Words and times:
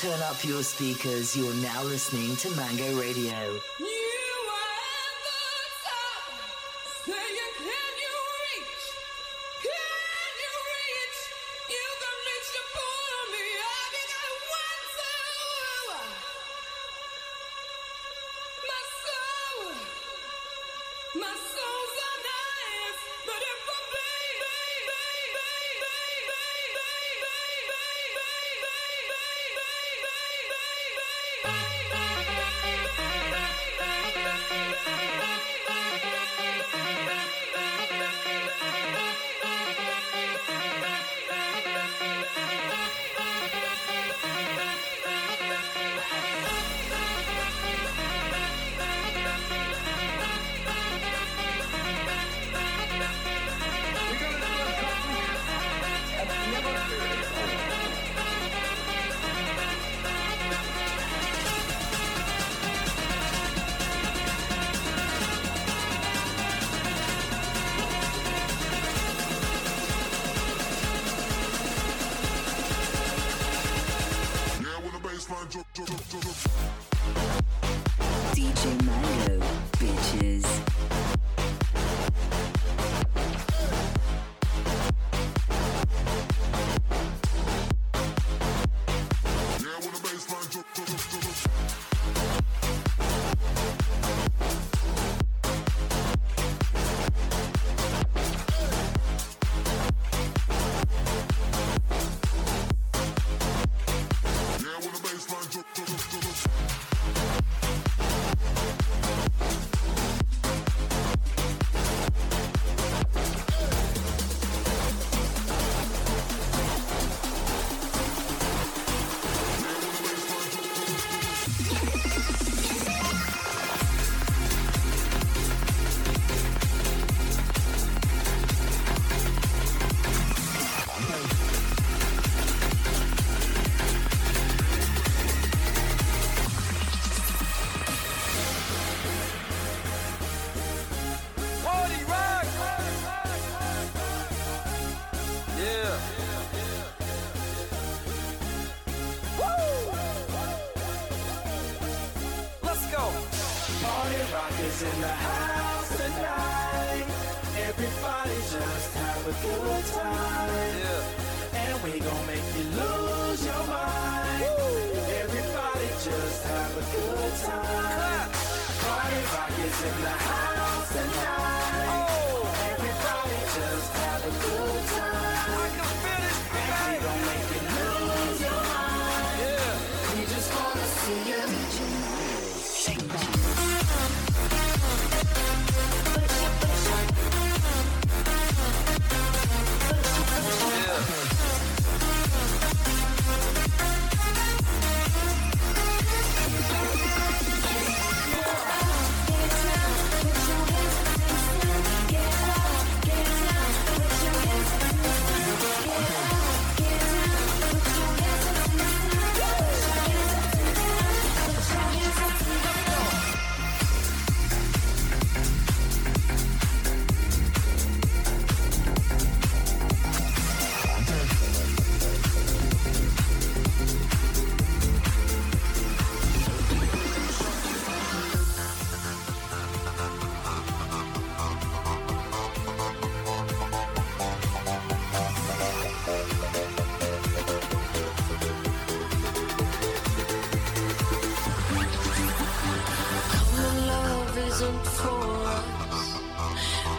Turn 0.00 0.22
up 0.22 0.42
your 0.46 0.62
speakers. 0.62 1.36
You're 1.36 1.52
now 1.56 1.82
listening 1.82 2.34
to 2.36 2.50
Mango 2.56 2.98
Radio. 2.98 3.60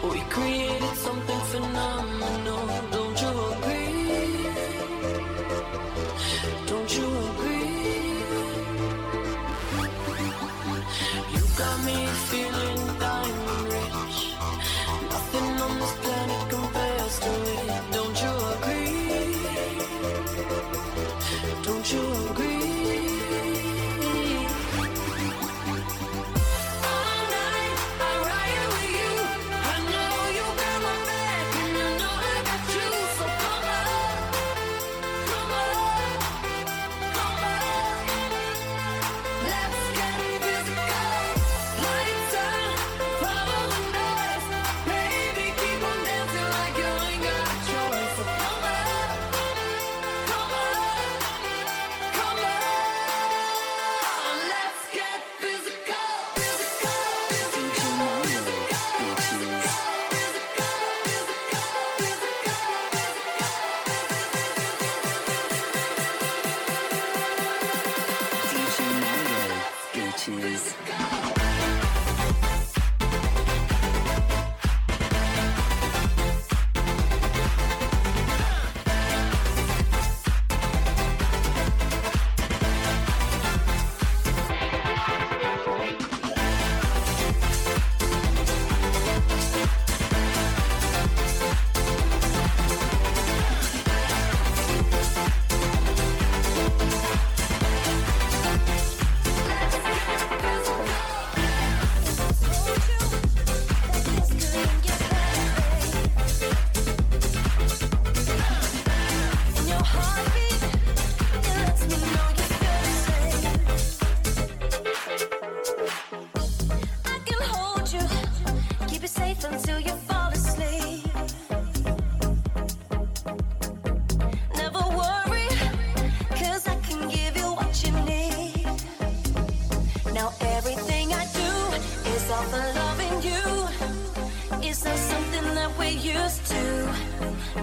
We 0.02 0.20
create 0.22 0.71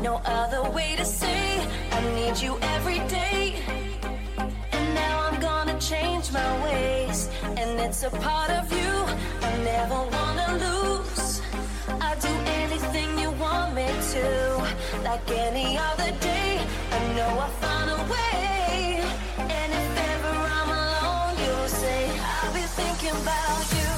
no 0.09 0.21
other 0.25 0.63
way 0.71 0.95
to 0.95 1.05
say 1.05 1.41
I 1.91 1.99
need 2.17 2.35
you 2.45 2.57
every 2.75 2.99
day. 3.19 3.41
And 4.75 4.85
now 4.95 5.15
I'm 5.27 5.39
gonna 5.39 5.77
change 5.91 6.25
my 6.31 6.51
ways, 6.65 7.29
and 7.59 7.69
it's 7.85 8.01
a 8.11 8.11
part 8.27 8.49
of 8.59 8.65
you 8.79 8.91
I 9.49 9.51
never 9.73 9.99
wanna 10.15 10.49
lose. 10.65 11.41
I 12.09 12.11
do 12.27 12.33
anything 12.61 13.09
you 13.23 13.29
want 13.45 13.69
me 13.79 13.89
to, 14.13 14.25
like 15.09 15.27
any 15.47 15.69
other 15.89 16.11
day. 16.31 16.51
I 16.97 16.99
know 17.15 17.31
I 17.45 17.49
found 17.63 17.87
a 17.97 18.01
way, 18.13 19.03
and 19.57 19.69
if 19.81 19.89
ever 20.13 20.33
I'm 20.59 20.71
alone, 20.83 21.33
you'll 21.43 21.73
say 21.83 22.01
I'll 22.33 22.53
be 22.59 22.65
thinking 22.79 23.15
about 23.23 23.63
you. 23.77 23.88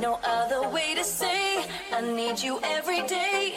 No 0.00 0.20
other 0.24 0.68
way 0.68 0.94
to 0.94 1.04
say 1.04 1.64
I 1.92 2.00
need 2.00 2.38
you 2.40 2.60
every 2.62 3.02
day. 3.06 3.54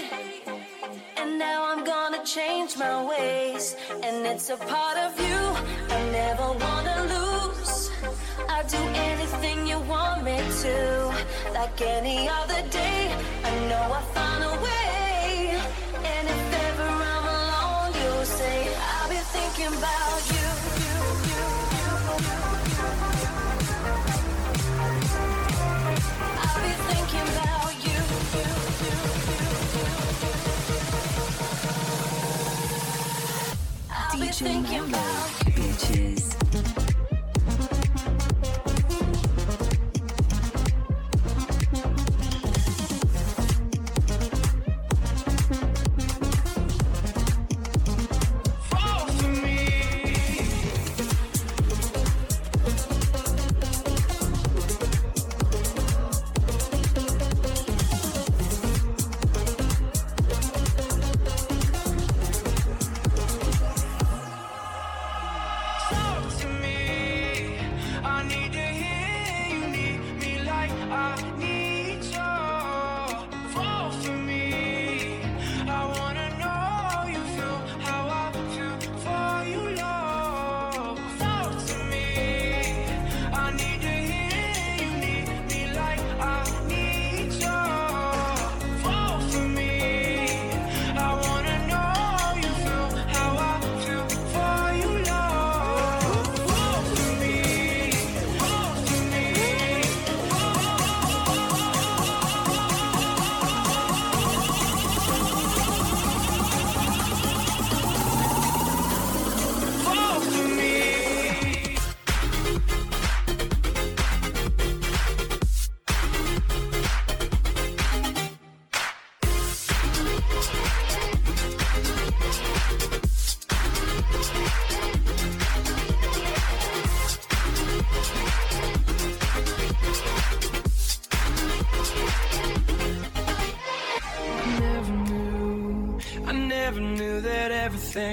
And 1.18 1.38
now 1.38 1.66
I'm 1.70 1.84
gonna 1.84 2.24
change 2.26 2.78
my 2.78 3.04
ways. 3.04 3.76
And 4.04 4.26
it's 4.26 4.50
a 4.50 4.58
part 4.58 4.98
of 4.98 5.20
you 5.20 5.40
I 5.96 6.00
never 6.12 6.48
wanna 6.66 6.98
lose. 7.14 7.92
I'll 8.50 8.68
do 8.68 8.84
anything 9.12 9.68
you 9.68 9.80
want 9.80 10.24
me 10.24 10.38
to, 10.64 11.14
like 11.54 11.82
any 11.82 12.28
other 12.30 12.62
day. 12.70 13.14
I 13.44 13.52
know 13.70 13.84
I 14.00 14.02
found 14.16 14.44
a 14.44 14.56
way. 14.68 15.56
And 16.12 16.28
if 16.36 16.54
ever 16.68 16.90
I'm 17.14 17.28
alone, 17.40 17.92
you'll 18.02 18.26
say, 18.26 18.58
I'll 18.94 19.10
be 19.10 19.22
thinking 19.36 19.74
about 19.78 20.24
you. 20.36 20.48
I'll 20.82 21.21
about 27.22 27.86
you. 27.86 28.02
bitches. 35.56 36.41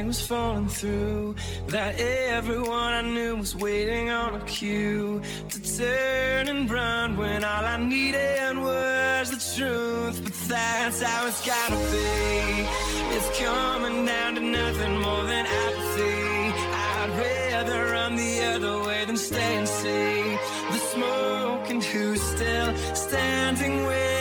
Was 0.09 0.27
falling 0.27 0.69
through. 0.69 1.35
That 1.67 2.00
everyone 2.00 2.93
I 3.00 3.03
knew 3.03 3.37
was 3.37 3.55
waiting 3.55 4.09
on 4.09 4.41
a 4.41 4.45
cue 4.47 5.21
to 5.50 5.77
turn 5.77 6.49
and 6.49 6.71
run 6.71 7.17
when 7.19 7.45
all 7.45 7.65
I 7.65 7.77
needed 7.77 8.57
was 8.57 9.31
the 9.35 9.41
truth. 9.57 10.17
But 10.25 10.35
that's 10.49 11.03
how 11.03 11.27
it's 11.27 11.47
gotta 11.47 11.77
be. 11.93 12.67
It's 13.17 13.38
coming 13.38 14.07
down 14.07 14.35
to 14.37 14.41
nothing 14.41 14.95
more 14.99 15.25
than 15.25 15.45
apathy. 15.47 16.19
I'd 16.97 17.11
rather 17.25 17.93
run 17.93 18.17
the 18.17 18.35
other 18.55 18.83
way 18.87 19.05
than 19.05 19.19
stay 19.19 19.57
and 19.61 19.69
see 19.69 20.38
the 20.73 20.81
smoke 20.95 21.69
and 21.69 21.85
who's 21.85 22.23
still 22.23 22.75
standing 22.95 23.85
when 23.85 24.18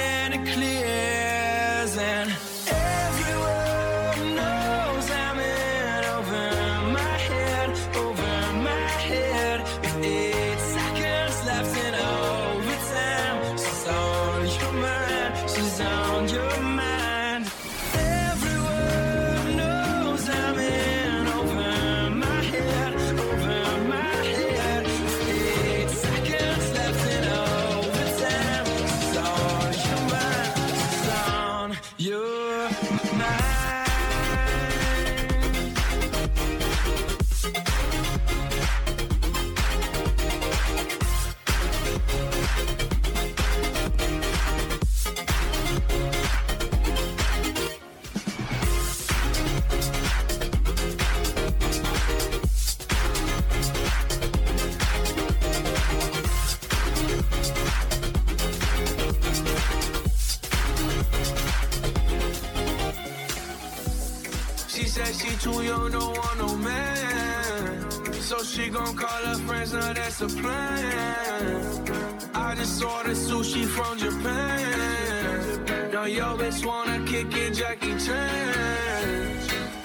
wanna 77.18 77.30
kick 77.30 77.42
it, 77.42 77.54
Jackie 77.54 77.98
Chan. 78.06 79.40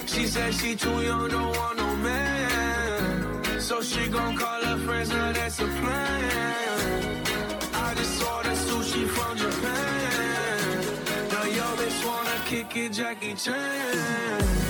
She 0.06 0.26
said 0.26 0.54
she 0.54 0.74
too 0.74 1.02
young, 1.02 1.28
don't 1.28 1.56
want 1.56 1.78
no 1.78 1.96
man. 1.96 3.60
So 3.60 3.80
she 3.82 4.08
gon' 4.08 4.36
call 4.36 4.62
her 4.62 4.78
friends, 4.78 5.10
now 5.10 5.32
that's 5.32 5.60
a 5.60 5.66
plan. 5.66 7.24
I 7.74 7.94
just 7.94 8.22
ordered 8.22 8.56
sushi 8.66 9.06
from 9.08 9.36
Japan. 9.36 10.80
Now 11.30 11.44
yo 11.44 11.64
bitch 11.78 12.06
wanna 12.06 12.38
kick 12.46 12.76
it, 12.76 12.92
Jackie 12.92 13.34
Chan. 13.34 14.61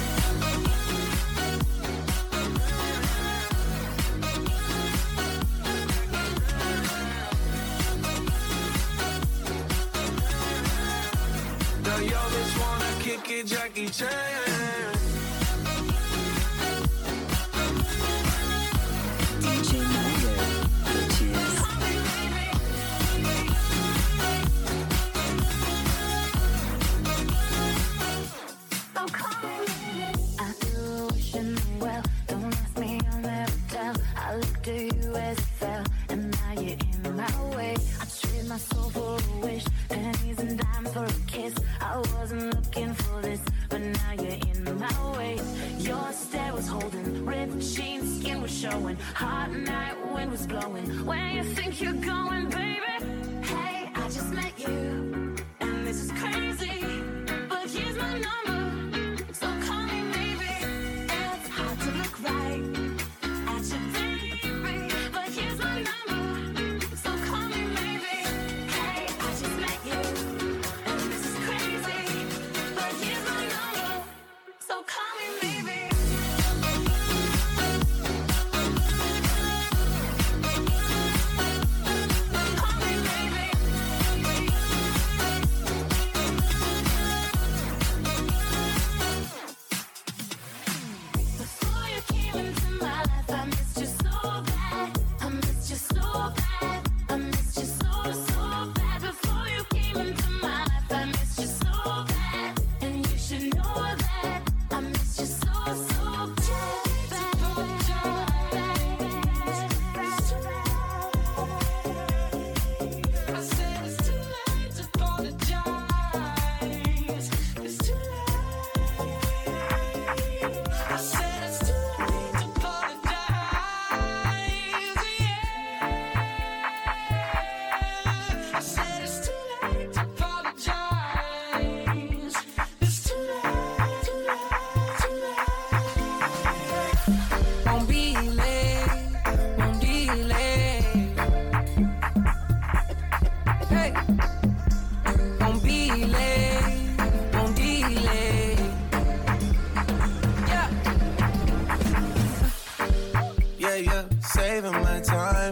Jackie 13.92 14.71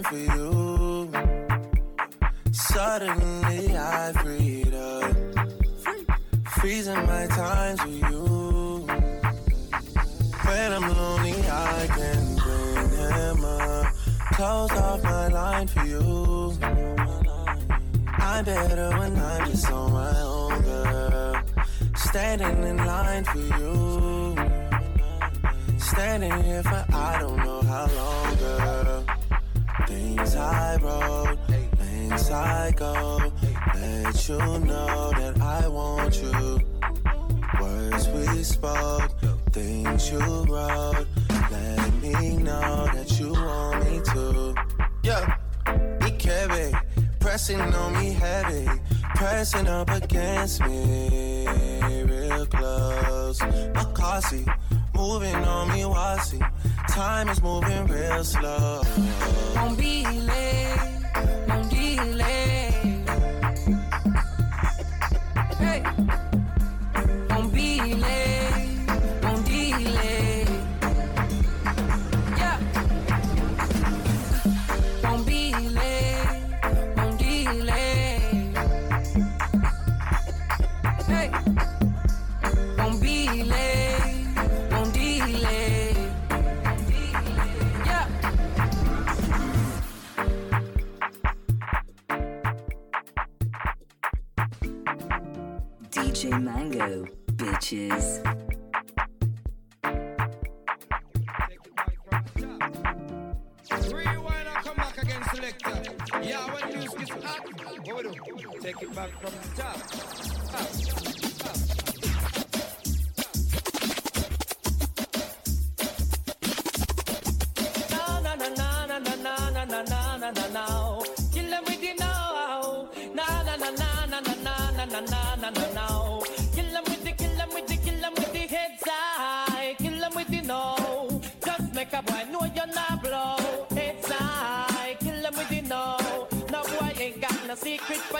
time 0.02 0.12
for 0.12 0.37
you. 0.37 1.12
Suddenly 2.52 3.76
I 3.76 4.12
freed 4.12 4.75
up. 4.75 5.16
Freezing 6.61 7.07
my 7.07 7.26
times 7.26 7.85
with 7.85 8.11
you. 8.11 8.87
When 10.45 10.73
I'm 10.73 10.97
lonely, 10.97 11.35
I 11.49 11.87
can 11.97 12.37
bring 12.37 12.90
him 12.90 13.45
up. 13.45 13.95
Close 14.33 14.73
off 14.73 15.02
my 15.02 15.28
line 15.28 15.69
for 15.69 15.87
you. 15.87 16.59
I'm 18.19 18.45
better 18.45 18.90
when 18.99 19.16
I'm 19.16 19.50
just 19.50 19.71
on 19.71 19.92
my 19.92 20.21
own, 20.21 20.62
girl. 20.62 21.42
Standing 21.95 22.62
in 22.64 22.76
line 22.76 23.25
for 23.25 23.38
you. 23.38 24.37
Standing 25.78 26.42
here 26.45 26.62
for 26.62 26.85
I 26.92 27.19
don't 27.21 27.37
know 27.37 27.62
how 27.62 27.87
long, 27.87 28.37
girl. 28.37 29.19
Things 29.90 30.37
I 30.37 30.76
wrote, 30.76 31.37
things 31.76 32.30
I 32.30 32.70
go. 32.76 33.32
Let 33.75 34.28
you 34.28 34.38
know 34.38 35.12
that 35.18 35.40
I 35.40 35.66
want 35.66 36.23
you. 36.23 36.61
Words 37.61 38.06
we 38.09 38.42
spoke, 38.44 39.11
things 39.50 40.12
you 40.12 40.20
wrote. 40.20 41.09
Let 41.50 41.92
me 42.00 42.37
know 42.37 42.87
that 42.94 43.18
you 43.18 43.32
want 43.32 43.85
me 43.85 44.00
to. 44.12 44.54
Yeah, 45.02 45.37
be 45.99 46.12
careful. 46.12 46.78
Pressing 47.18 47.61
on 47.61 47.92
me 47.94 48.12
heavy, 48.12 48.68
pressing 49.16 49.66
up 49.66 49.90
against 49.90 50.61
me 50.66 51.49
real 52.04 52.47
close. 52.47 53.40
My 53.75 53.85
car 53.92 54.23
seat, 54.23 54.47
moving 54.94 55.35
on 55.35 55.68
me, 55.68 55.82
wasi 55.82 56.40
Time 56.90 57.28
is 57.28 57.40
moving 57.40 57.87
real 57.87 58.25
slow. 58.25 58.82
Don't 59.54 59.78
be 59.78 60.04
late, 60.04 60.76
no 61.47 61.62
delay. 61.70 62.50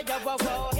Secret 0.00 0.21
for 0.23 0.45
your 0.45 0.80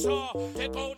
Esto 0.00 0.96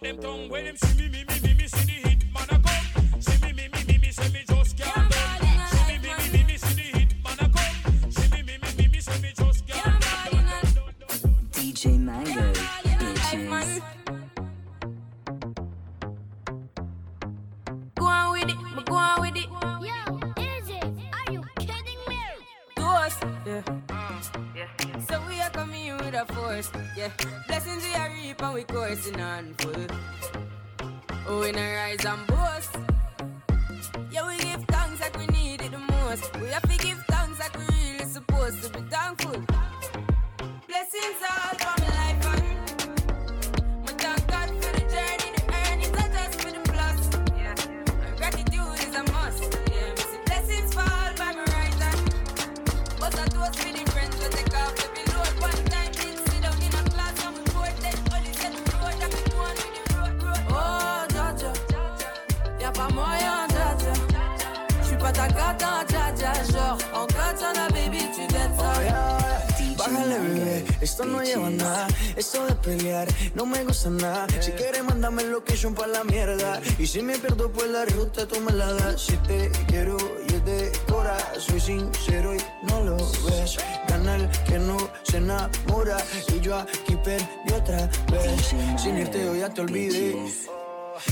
gusta 73.82 73.90
nada. 73.90 74.26
Si 74.40 74.52
quieres, 74.52 74.84
mándame 74.84 75.24
location 75.24 75.74
pa' 75.74 75.86
la 75.86 76.04
mierda. 76.04 76.60
Y 76.78 76.86
si 76.86 77.02
me 77.02 77.18
pierdo, 77.18 77.50
pues 77.50 77.70
la 77.70 77.84
ruta 77.84 78.26
tú 78.26 78.40
me 78.40 78.52
la 78.52 78.72
das. 78.72 79.02
Si 79.02 79.16
te 79.18 79.50
quiero 79.66 79.96
y 80.28 80.34
es 80.34 80.44
de 80.44 80.72
cora, 80.88 81.16
soy 81.38 81.60
sincero 81.60 82.34
y 82.34 82.38
no 82.68 82.84
lo 82.84 82.96
ves. 82.96 83.58
Canal 83.88 84.30
que 84.46 84.58
no 84.58 84.76
se 85.02 85.18
enamora. 85.18 85.96
Y 86.34 86.40
yo 86.40 86.58
aquí 86.58 86.96
perdí 87.02 87.52
otra 87.54 87.88
vez. 88.10 88.54
Sin 88.76 88.98
irte, 88.98 89.24
yo 89.24 89.34
ya 89.34 89.52
te 89.52 89.60
olvidé. 89.60 90.16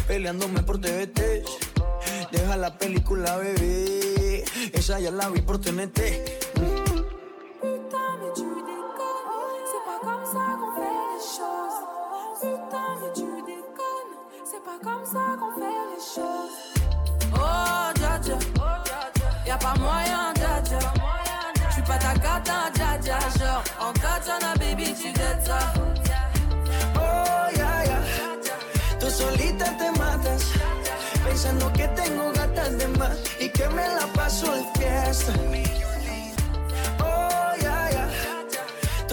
Peleándome 0.06 0.62
por 0.62 0.80
TVT. 0.80 1.44
Deja 2.30 2.56
la 2.56 2.78
película, 2.78 3.36
bebé. 3.36 4.44
Esa 4.72 5.00
ya 5.00 5.10
la 5.10 5.28
vi 5.28 5.40
por 5.40 5.60
TNT. 5.60 6.39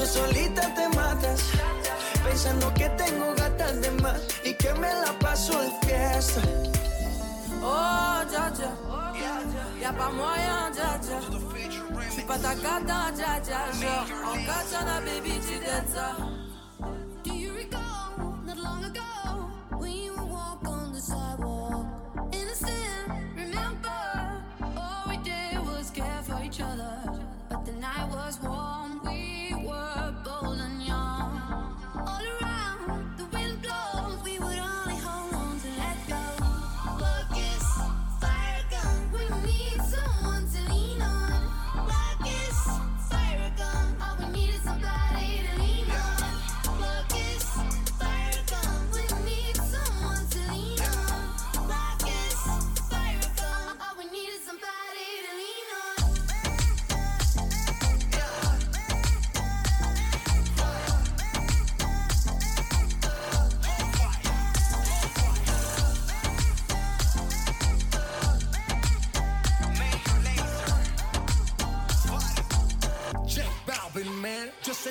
solita 0.08 0.74
te 0.74 0.88
matas. 0.89 1.41
Pensando 2.24 2.74
que 2.74 2.89
tengo 2.89 3.34
gatas 3.36 3.82
de 3.82 3.91
más 4.02 4.20
y 4.43 4.54
que 4.54 4.74
me 4.74 4.93
la 4.93 5.12
paso 5.20 5.54
de 5.62 5.70
fiesta. 5.86 6.41
Oh, 7.62 8.22
ya, 8.32 8.52
ya. 8.60 8.72
Ya 9.82 9.93
pa' 9.93 10.10
moya, 10.10 10.72
ya, 10.76 11.00
ya. 11.08 11.20
Tu 12.15 12.22
patakata, 12.28 13.12
ya, 13.15 13.41
ya, 13.48 13.62
ya. 13.80 14.06
On 14.30 14.38
catch 14.46 14.74
on 14.74 14.88
a 14.88 15.02
baby, 15.06 15.39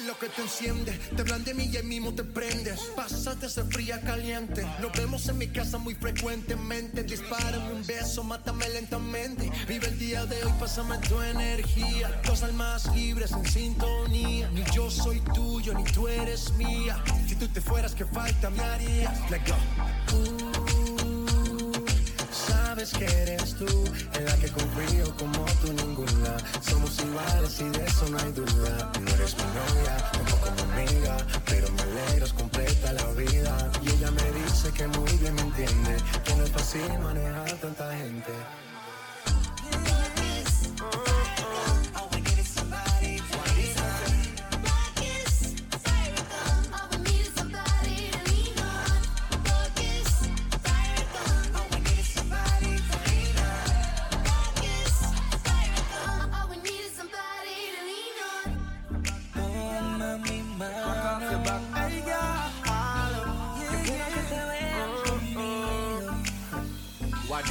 lo 0.04 0.18
que 0.18 0.28
te 0.28 0.42
enciende, 0.42 0.92
te 0.92 1.22
hablan 1.22 1.44
de 1.44 1.54
mí 1.54 1.64
y 1.72 1.76
ahí 1.76 1.82
mismo 1.82 2.14
te 2.14 2.24
prendes. 2.24 2.80
Pásate 2.94 3.46
ese 3.46 3.64
fría 3.64 4.00
caliente. 4.00 4.66
Nos 4.80 4.92
vemos 4.92 5.28
en 5.28 5.38
mi 5.38 5.48
casa 5.48 5.78
muy 5.78 5.94
frecuentemente. 5.94 7.02
Dispárame 7.02 7.72
un 7.72 7.86
beso, 7.86 8.24
mátame 8.24 8.68
lentamente. 8.68 9.50
Vive 9.68 9.88
el 9.88 9.98
día 9.98 10.26
de 10.26 10.44
hoy, 10.44 10.52
pásame 10.58 10.98
tu 10.98 11.20
energía. 11.20 12.20
Dos 12.24 12.42
almas 12.42 12.94
libres 12.94 13.32
en 13.32 13.46
sintonía. 13.46 14.48
Ni 14.50 14.64
yo 14.74 14.90
soy 14.90 15.20
tuyo, 15.34 15.74
ni 15.74 15.84
tú 15.84 16.08
eres 16.08 16.52
mía. 16.54 17.02
Si 17.26 17.36
tú 17.36 17.48
te 17.48 17.60
fueras, 17.60 17.94
¿qué 17.94 18.04
falta 18.04 18.50
me 18.50 18.62
haría? 18.62 19.12
Let 19.30 19.42
go. 19.46 20.45
Sabes 22.76 22.92
que 22.92 23.22
eres 23.22 23.54
tú, 23.54 23.84
en 24.18 24.24
la 24.26 24.36
que 24.36 24.48
confío 24.48 25.16
como 25.16 25.46
tú 25.62 25.72
ninguna. 25.72 26.36
Somos 26.60 27.00
iguales 27.00 27.58
y 27.58 27.64
de 27.70 27.86
eso 27.86 28.06
no 28.10 28.18
hay 28.18 28.32
duda. 28.32 28.92
No 29.00 29.10
eres 29.14 29.34
mi 29.34 29.44
novia, 29.44 29.96
tampoco 30.12 30.50
mi 30.56 30.84
amiga, 30.84 31.16
pero 31.46 31.72
me 31.72 31.80
alegras 31.80 32.34
completa 32.34 32.92
la 32.92 33.06
vida. 33.12 33.72
Y 33.82 33.88
ella 33.88 34.10
me 34.10 34.30
dice 34.42 34.70
que 34.72 34.86
muy 34.88 35.10
bien 35.16 35.34
me 35.36 35.40
entiende, 35.40 35.96
que 36.22 36.34
no 36.34 36.44
es 36.44 36.50
fácil 36.50 36.98
manejar 36.98 37.50
tanta 37.62 37.96
gente. 37.96 38.32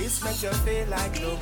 This 0.06 0.24
make 0.24 0.44
you 0.44 0.54
feel 0.60 0.88
like 0.88 1.20
though? 1.20 1.36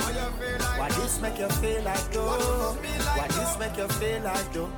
Why 0.79 0.87
this 0.95 1.19
make 1.19 1.37
you 1.37 1.49
feel 1.49 1.83
like 1.83 2.11
though? 2.13 2.77
Why 3.17 3.27
this 3.27 3.59
make 3.59 3.77
you 3.77 3.87
feel 3.99 4.21
like 4.23 4.53
though? 4.53 4.71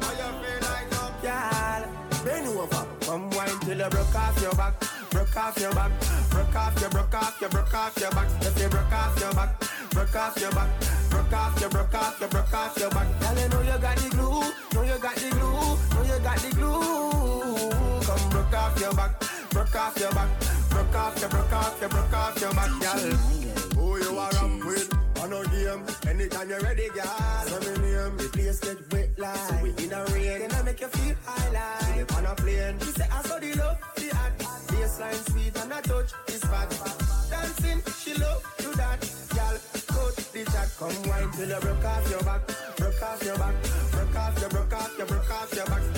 Girl, 1.21 1.83
bend 2.25 2.47
over, 2.47 2.87
come 3.01 3.29
wine 3.29 3.59
till 3.61 3.77
you 3.77 3.89
broke 3.89 4.15
off 4.15 4.41
your 4.41 4.55
back, 4.55 4.73
broke 5.11 5.37
off 5.37 5.59
your 5.59 5.71
back, 5.75 5.91
broke 6.31 6.55
off 6.55 6.81
your, 6.81 6.89
broke 6.89 7.13
off 7.13 7.39
your, 7.39 7.49
broke 7.51 7.73
off 7.75 7.97
your 7.99 8.09
back. 8.09 8.27
If 8.41 8.59
you 8.59 8.69
broke 8.69 8.91
off 8.91 9.19
your 9.19 9.33
back, 9.33 9.49
broke 9.91 10.15
off 10.15 10.41
your 10.41 10.51
back, 10.51 10.69
broke 11.11 11.33
off 11.33 11.61
your, 11.61 11.69
broke 11.69 11.93
off 11.93 12.19
your, 12.19 12.29
broke 12.29 12.53
off 12.53 12.77
your 12.79 12.89
back. 12.89 13.07
Girl, 13.19 13.37
you 13.37 13.49
know 13.49 13.61
you 13.61 13.77
got 13.79 13.97
the 13.97 14.09
glue, 14.09 14.41
know 14.73 14.81
you 14.81 14.97
got 14.97 15.15
the 15.15 15.29
glue, 15.29 15.77
know 15.93 16.03
you 16.09 16.19
got 16.25 16.37
the 16.41 16.49
glue. 16.55 18.01
Come 18.01 18.29
broke 18.31 18.53
off 18.53 18.79
your 18.81 18.93
back, 18.93 19.11
broke 19.51 19.75
off 19.75 19.99
your 19.99 20.11
back, 20.11 20.29
broke 20.71 20.95
off 20.95 21.19
your, 21.19 21.29
broke 21.29 21.53
off 21.53 21.79
your, 21.79 21.89
broke 21.89 22.13
off 22.13 22.41
your 22.41 22.53
back, 22.53 22.71
girl. 22.81 23.44
Who 23.75 23.97
you 23.97 24.17
are 24.17 24.35
up 24.35 24.65
with? 24.65 24.93
On 25.21 25.29
no 25.29 25.43
game, 25.45 25.83
anytime 26.07 26.49
you're 26.49 26.59
ready, 26.61 26.89
girl. 26.89 27.43
So 27.47 27.59
me 27.59 27.73
name, 27.81 28.17
the 28.17 28.29
place 28.33 28.59
get 28.59 28.77
wet 28.91 29.09
like. 29.17 29.35
So 29.35 29.55
we 29.63 29.69
in 29.83 29.93
a 29.93 30.05
rain, 30.05 30.39
then 30.39 30.51
I 30.53 30.61
make 30.63 30.81
you 30.81 30.87
feel 30.87 31.15
high 31.25 31.49
like. 31.51 32.13
On 32.17 32.25
a 32.25 32.35
plane, 32.35 32.79
she 32.79 32.91
say 32.91 33.07
I 33.11 33.21
saw 33.23 33.39
the 33.39 33.53
love, 33.55 33.77
the 33.95 34.09
act. 34.15 34.39
Baseline 34.67 35.31
sweet 35.31 35.55
and 35.57 35.71
a 35.71 35.81
touch 35.81 36.11
is 36.27 36.43
fat. 36.43 36.69
Dancing, 37.29 37.81
she 38.01 38.13
love 38.19 38.43
do 38.59 38.71
that, 38.73 38.99
girl. 39.33 39.57
Coach 39.87 40.31
the 40.31 40.43
chat, 40.51 40.69
come 40.77 41.09
wine 41.09 41.31
till 41.31 41.49
you 41.49 41.59
broke 41.59 41.85
off 41.85 42.09
your 42.09 42.23
back, 42.23 42.41
broke 42.77 43.01
off 43.03 43.23
your 43.23 43.37
back, 43.37 43.55
broke 43.91 44.15
off 44.15 44.39
your, 44.41 44.49
broke 44.49 44.73
off 44.73 44.97
your, 44.97 45.07
broke 45.07 45.31
off 45.31 45.53
your 45.55 45.65
back. 45.65 45.94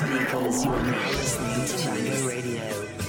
Speakers. 0.00 0.64
You're 0.64 0.82
now 0.82 1.10
listening 1.10 1.66
to 1.66 1.90
Mango 1.90 2.26
Radio. 2.26 2.99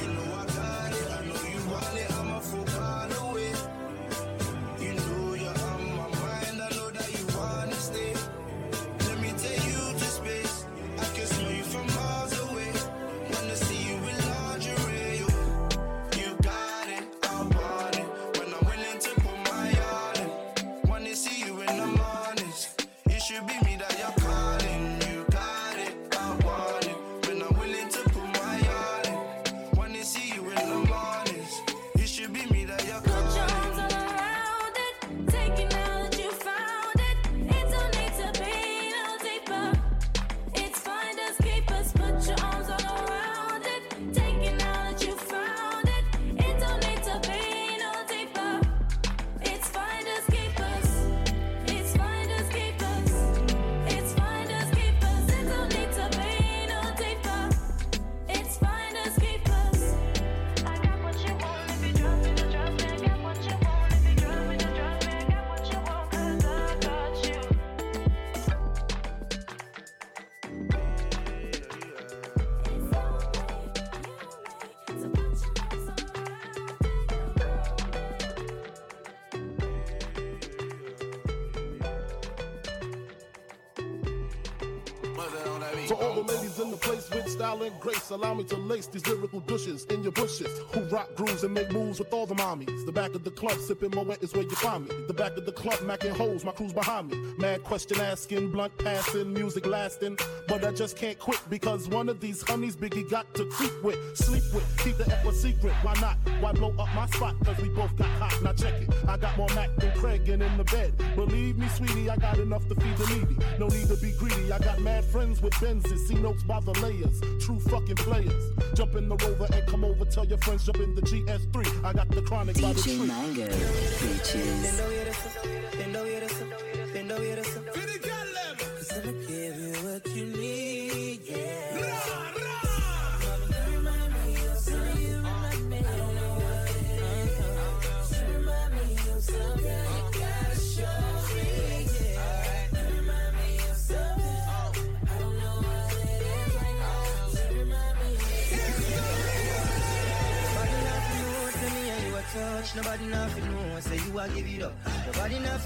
Style 87.51 87.71
grace, 87.79 88.09
allow 88.11 88.33
me 88.33 88.43
to 88.45 88.57
lace 88.57 88.87
these 88.87 89.05
lyrical 89.07 89.39
douches 89.41 89.85
in 89.85 90.03
your 90.03 90.11
bushes. 90.11 90.59
Who 90.73 90.81
rock 90.85 91.09
grooves 91.15 91.43
and 91.43 91.53
make 91.53 91.71
moves 91.71 91.99
with 91.99 92.13
all 92.13 92.25
the 92.25 92.35
mommies. 92.35 92.85
The 92.85 92.91
back 92.91 93.13
of 93.15 93.23
the 93.23 93.31
club 93.31 93.57
sipping 93.57 93.91
Moet 93.91 94.21
is 94.21 94.33
where 94.33 94.43
you 94.43 94.55
find 94.55 94.87
me. 94.87 94.95
The 95.07 95.13
back 95.13 95.35
of 95.37 95.45
the 95.45 95.51
club 95.51 95.79
macking 95.79 96.15
hoes, 96.15 96.45
my 96.45 96.51
crew's 96.51 96.73
behind 96.73 97.09
me. 97.09 97.17
Mad 97.37 97.63
question 97.63 97.99
asking, 97.99 98.51
blunt 98.51 98.77
passing, 98.77 99.33
music 99.33 99.65
lasting. 99.65 100.17
But 100.47 100.63
I 100.63 100.71
just 100.71 100.97
can't 100.97 101.17
quit 101.19 101.41
because 101.49 101.87
one 101.89 102.09
of 102.09 102.19
these 102.19 102.41
honeys 102.41 102.75
Biggie 102.75 103.09
got 103.09 103.33
to 103.35 103.45
creep 103.45 103.83
with, 103.83 104.17
sleep 104.17 104.43
with, 104.53 104.65
keep 104.83 104.97
the 104.97 105.11
F 105.11 105.25
a 105.25 105.33
secret. 105.33 105.73
Why 105.81 105.93
not? 106.01 106.17
Why 106.39 106.51
blow 106.53 106.73
up 106.79 106.89
my 106.95 107.07
spot? 107.07 107.35
Cause 107.43 107.57
we 107.57 107.69
both 107.69 107.95
got. 107.95 108.20
Now 108.41 108.53
check 108.53 108.81
it. 108.81 108.89
I 109.07 109.17
got 109.17 109.37
more 109.37 109.47
Mac 109.55 109.75
than 109.77 109.91
Craig 109.99 110.27
and 110.29 110.41
in 110.41 110.57
the 110.57 110.63
bed. 110.63 110.93
Believe 111.15 111.57
me, 111.57 111.67
sweetie, 111.67 112.09
I 112.09 112.15
got 112.17 112.37
enough 112.37 112.67
to 112.69 112.75
feed 112.75 112.97
the 112.97 113.07
needy. 113.15 113.37
No 113.59 113.67
need 113.67 113.87
to 113.87 113.97
be 113.97 114.11
greedy. 114.13 114.51
I 114.51 114.59
got 114.59 114.79
mad 114.79 115.03
friends 115.05 115.41
with 115.41 115.53
Benzes, 115.53 116.07
see 116.07 116.15
notes 116.15 116.43
by 116.43 116.59
the 116.59 116.71
layers. 116.81 117.21
True 117.43 117.59
fucking 117.59 117.97
players. 117.97 118.43
Jump 118.73 118.95
in 118.95 119.09
the 119.09 119.15
rover 119.17 119.47
and 119.53 119.67
come 119.67 119.83
over. 119.83 120.05
Tell 120.05 120.25
your 120.25 120.39
friends 120.39 120.65
jump 120.65 120.79
in 120.79 120.95
the 120.95 121.01
GS3. 121.01 121.85
I 121.85 121.93
got 121.93 122.09
the 122.09 122.21
chronic 122.21 122.59
by 122.61 122.73
the 122.73 122.81
DJ 122.81 122.97
tree. 122.97 123.07
Mango 123.07 123.47
features 123.47 125.30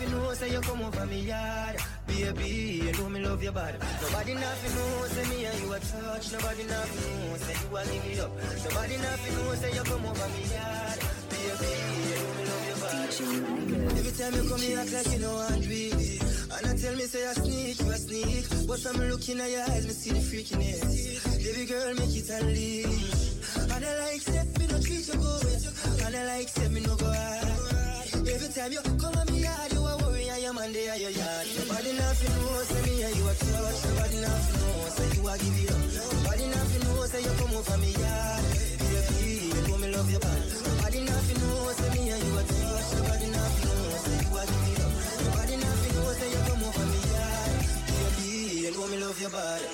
nothing 0.06 0.24
know 0.24 0.34
say 0.34 0.52
you 0.52 0.62
come 0.62 0.82
over 0.82 1.06
me 1.06 1.22
yard. 1.22 1.78
Baby, 2.08 2.82
you 2.86 2.92
know 2.94 3.10
me 3.10 3.20
love 3.22 3.44
your 3.44 3.52
body. 3.52 3.78
Nobody 4.02 4.34
nothing 4.34 4.76
know 4.76 5.08
say 5.08 5.30
me 5.30 5.46
and 5.46 5.60
you 5.62 5.74
a 5.74 5.80
touch. 5.80 6.32
Nobody 6.32 6.64
nothing 6.64 7.30
know 7.30 7.36
say 7.38 7.56
you 7.62 7.78
a 7.78 7.84
give 7.86 8.06
it 8.12 8.20
up. 8.20 8.32
Nobody 8.64 8.98
nothing 8.98 9.36
know 9.36 9.54
say 9.56 9.74
you 9.74 9.84
come 9.84 10.06
over 10.06 10.30
me 10.30 10.44
yard. 10.54 11.00
Baby, 11.30 11.72
you 12.10 12.16
know 12.22 12.34
me 12.38 12.44
love 12.46 12.66
your 12.68 12.78
body. 12.84 14.00
Every 14.00 14.12
time 14.12 14.34
you 14.34 14.50
come 14.50 14.62
here, 14.62 14.80
act 14.80 14.94
like 14.94 15.12
you 15.12 15.20
know 15.20 15.48
to 15.50 15.70
be. 15.70 15.92
And 16.56 16.68
I 16.68 16.76
tell 16.78 16.96
me 16.96 17.04
say 17.04 17.28
I 17.28 17.34
sneak, 17.34 17.80
you 17.80 17.90
a 17.90 17.98
sneak. 17.98 18.68
But 18.68 18.86
I'm 18.86 19.10
looking 19.10 19.40
at 19.40 19.50
your 19.50 19.62
eyes, 19.64 19.86
me 19.86 19.94
see 19.94 20.12
the 20.12 20.20
freakiness. 20.20 21.44
Baby 21.44 21.66
girl, 21.66 21.94
make 21.96 22.16
it 22.16 22.30
unleash. 22.30 23.34
And 23.58 23.86
I 23.86 24.00
like 24.06 24.22
step 24.22 24.48
me 24.60 24.68
no 24.68 24.80
treat 24.82 25.08
you 25.08 25.16
good. 25.16 26.06
And 26.06 26.16
I 26.16 26.26
like 26.28 26.50
step 26.50 26.72
me 26.72 26.82
no 26.82 26.96
go 26.96 27.12
hard. 27.12 27.66
Every 28.28 28.50
time 28.50 28.72
you 28.72 28.82
come 28.82 29.14
at 29.16 29.32
me 29.32 29.40
you 29.40 29.45
there 30.74 30.92
at 30.92 31.00
your 31.02 31.10
yard. 31.12 31.46
Nobody 31.60 31.92
nothing 31.94 32.32
know, 32.42 32.64
say 32.64 32.82
me 32.86 33.04
and 33.04 33.16
you 33.16 33.28
a 33.28 33.34
touch. 33.34 33.80
Nobody 33.86 34.18
nothing 34.22 34.58
know, 34.62 34.90
say 34.96 35.08
you 35.16 35.28
a 35.28 35.34
give 35.38 35.58
it 35.64 35.72
up. 35.72 35.82
Nobody 36.16 36.46
nothing 36.48 36.82
know, 36.86 37.06
say 37.06 37.22
you 37.22 37.34
come 37.40 37.54
over 37.56 37.78
me 37.78 37.92
yard. 37.92 38.44
Baby, 38.80 39.30
you 39.46 39.62
know 39.68 39.78
me 39.78 39.88
love 39.96 40.10
your 40.12 40.20
body. 40.20 40.46
Nobody 40.66 41.00
nothing 41.06 41.40
know, 41.42 41.72
say 41.78 41.90
me 41.96 42.02
and 42.10 42.24
you 42.24 42.34
a 42.40 42.44
touch. 42.44 42.88
Nobody 42.96 43.28
nothing 43.36 43.66
know, 43.66 43.98
say 44.06 44.16
you 44.22 44.38
a 44.38 44.44
give 44.46 44.68
it 44.72 44.80
up. 44.86 44.92
Nobody 45.26 45.56
nothing 45.66 45.94
know, 45.96 46.08
say 46.20 46.30
you 46.34 46.42
come 46.48 46.64
over 46.66 46.86
me 46.92 47.00
yard. 47.14 47.52
Baby, 47.90 48.28
you 48.64 48.72
know 48.72 48.88
me 48.88 48.98
love 49.04 49.20
your 49.22 49.30
body. 49.30 49.68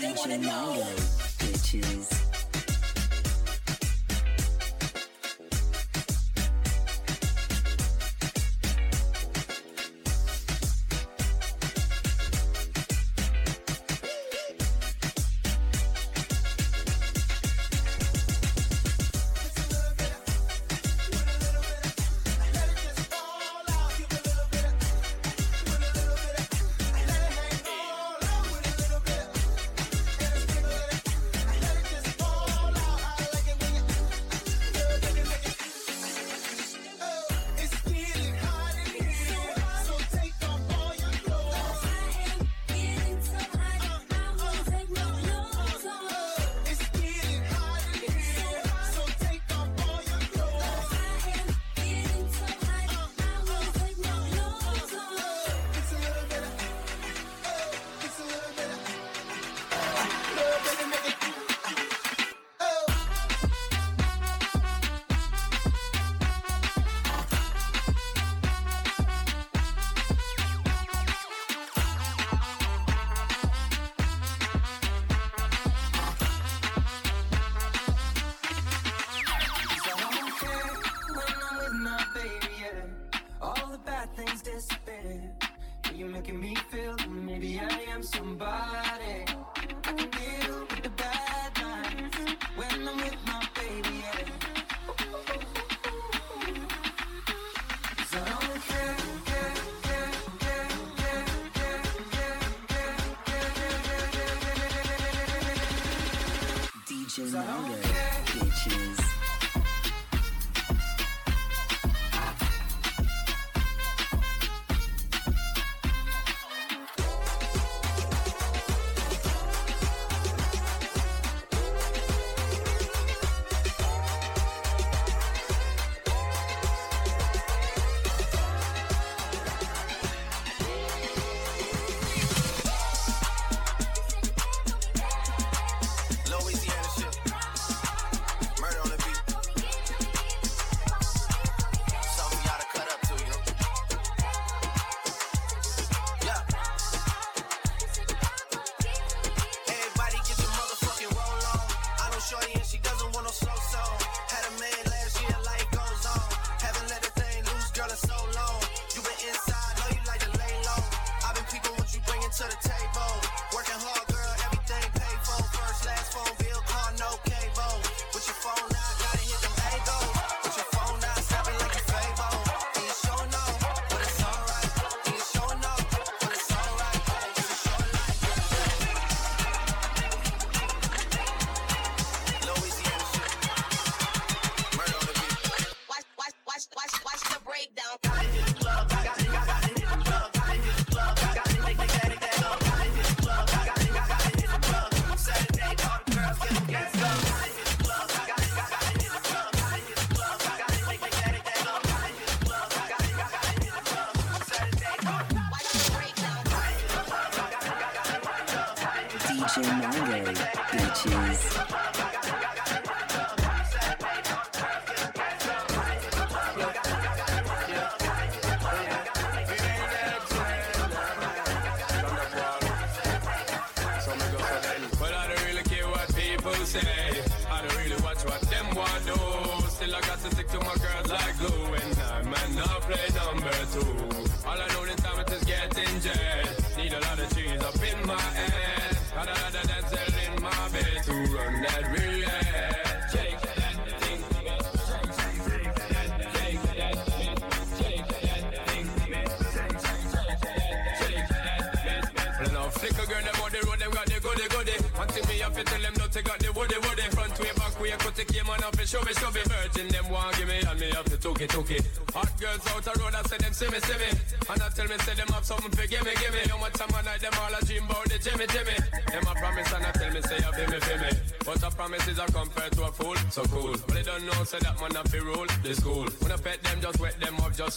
They 0.00 0.12
wanna 0.12 0.38
know. 0.38 0.97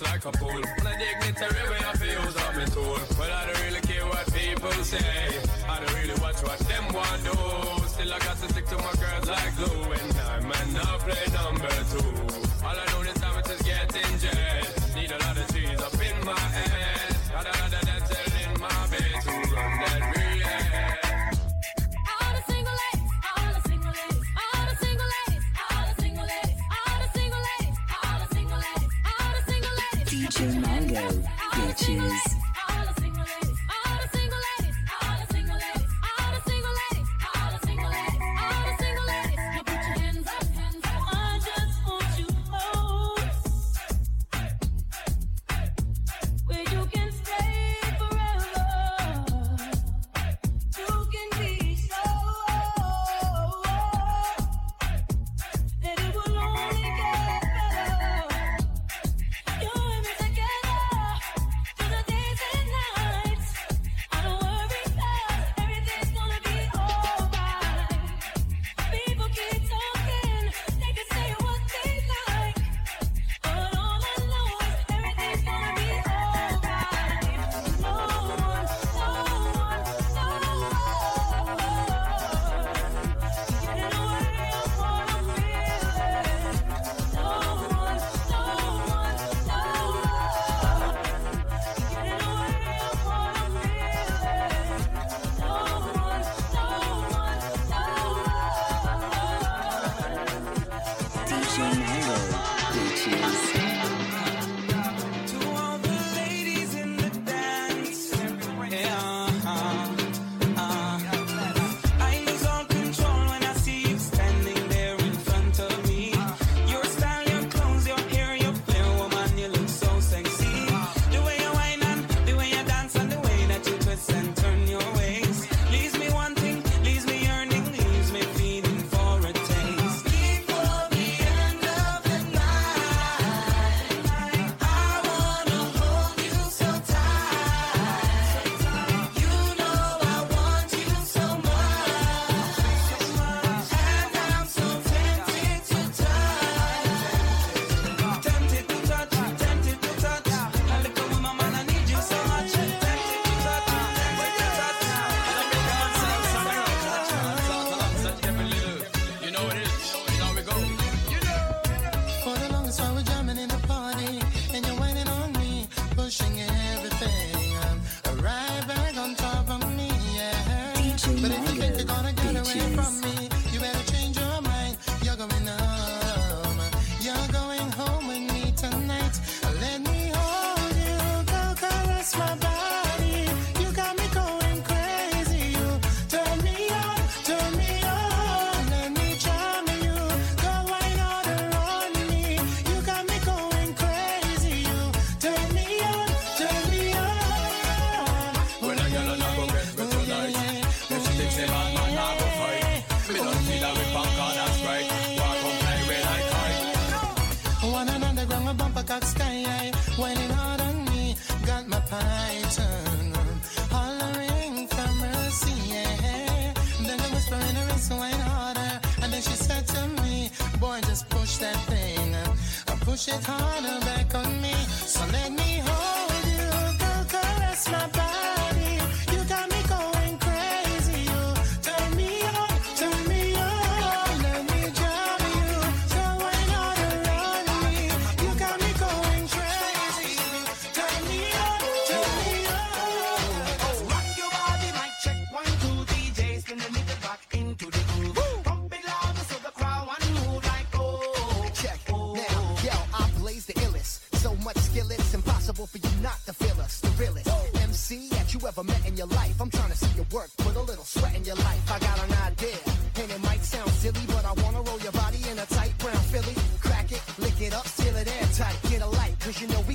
Like 0.01 0.25
a 0.25 0.31
pool. 0.31 0.90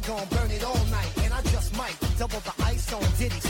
Gonna 0.06 0.24
burn 0.26 0.50
it 0.52 0.62
all 0.62 0.84
night, 0.84 1.12
and 1.24 1.34
I 1.34 1.42
just 1.42 1.76
might 1.76 1.96
double 2.16 2.38
the 2.38 2.54
ice 2.62 2.92
on 2.92 3.02
Diddy 3.18 3.40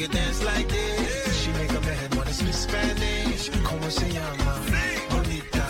could 0.00 0.12
dance 0.12 0.42
like 0.42 0.66
this. 0.68 1.26
Yeah. 1.26 1.32
She 1.40 1.50
make 1.60 1.72
a 1.78 1.80
man 1.80 2.10
wanna 2.16 2.32
speak 2.32 2.54
Spanish. 2.54 3.50
Como 3.68 3.88
se 3.90 4.08
llama? 4.16 4.52
Bonita. 5.10 5.64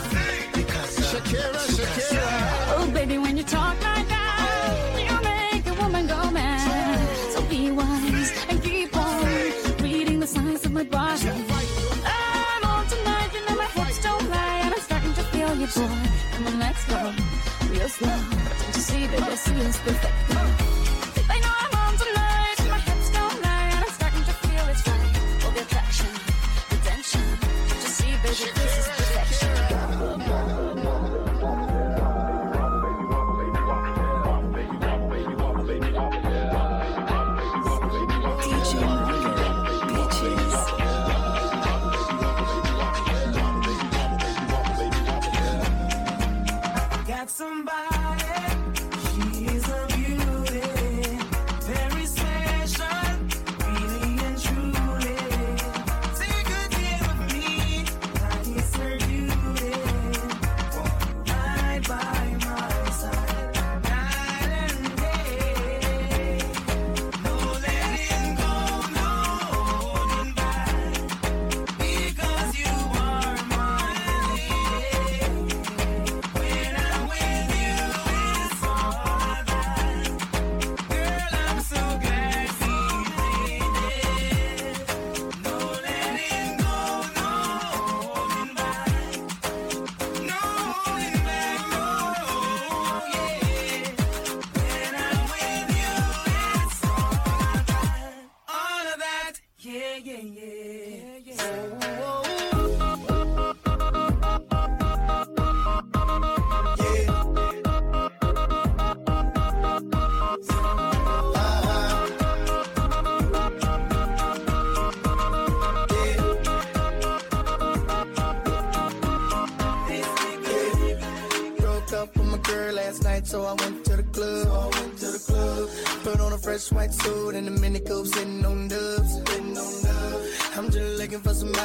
Because 0.55 0.95
Shakira, 1.11 1.63
Shakira. 1.77 2.29
Oh, 2.77 2.89
baby, 2.95 3.19
when 3.19 3.37
you 3.37 3.43
talk 3.43 3.75
like 3.83 4.09
that, 4.15 4.37
oh. 4.47 5.09
you 5.09 5.17
make 5.31 5.67
a 5.67 5.75
woman 5.83 6.07
go 6.07 6.31
mad. 6.31 7.33
So 7.33 7.43
be 7.51 7.73
wise 7.73 8.33
and 8.49 8.63
keep 8.63 8.97
on 8.97 9.25
reading 9.83 10.21
the 10.21 10.29
signs 10.29 10.65
of 10.65 10.73
my 10.73 10.85
body. 10.85 11.29
I'm 12.07 12.63
on 12.73 12.87
tonight, 12.87 13.31
you 13.35 13.43
know 13.47 13.57
my 13.57 13.69
hips 13.77 14.01
don't 14.01 14.31
lie, 14.31 14.61
and 14.65 14.75
I'm 14.75 14.81
starting 14.81 15.15
to 15.15 15.25
feel 15.33 15.53
you, 15.63 15.69
boy. 15.77 15.97
Come 16.35 16.47
on, 16.47 16.59
let's 16.61 16.85
go, 16.93 17.01
real 17.73 17.89
slow. 17.89 18.21
Don't 18.61 18.77
you 18.77 18.83
see, 18.91 19.07
that 19.09 19.23
I 19.23 19.35
see 19.35 19.59
it's 19.67 19.79
perfect. 19.81 20.20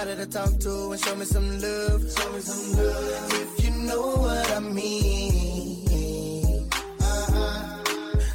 somebody 0.06 0.26
to 0.26 0.32
talk 0.32 0.60
to 0.60 0.92
and 0.92 1.02
show 1.02 1.16
me 1.16 1.26
some 1.26 1.62
love. 1.62 2.12
Show 2.12 2.32
me 2.32 2.40
some 2.40 2.78
love. 2.78 3.34
If 3.34 3.66
you 3.66 3.72
know 3.72 4.16
what 4.18 4.52
I 4.52 4.60
mean. 4.60 6.70
Uh-uh. 7.02 7.82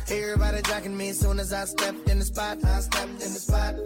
Everybody 0.09 0.63
jacking 0.63 0.97
me 0.97 1.11
as 1.11 1.21
soon 1.21 1.39
as 1.39 1.53
I 1.53 1.65
stepped 1.65 2.09
in 2.09 2.19
the 2.19 2.25
spot. 2.25 2.59
I 2.65 2.81
stepped 2.81 3.23
in 3.25 3.33
the 3.35 3.41
spot. 3.47 3.77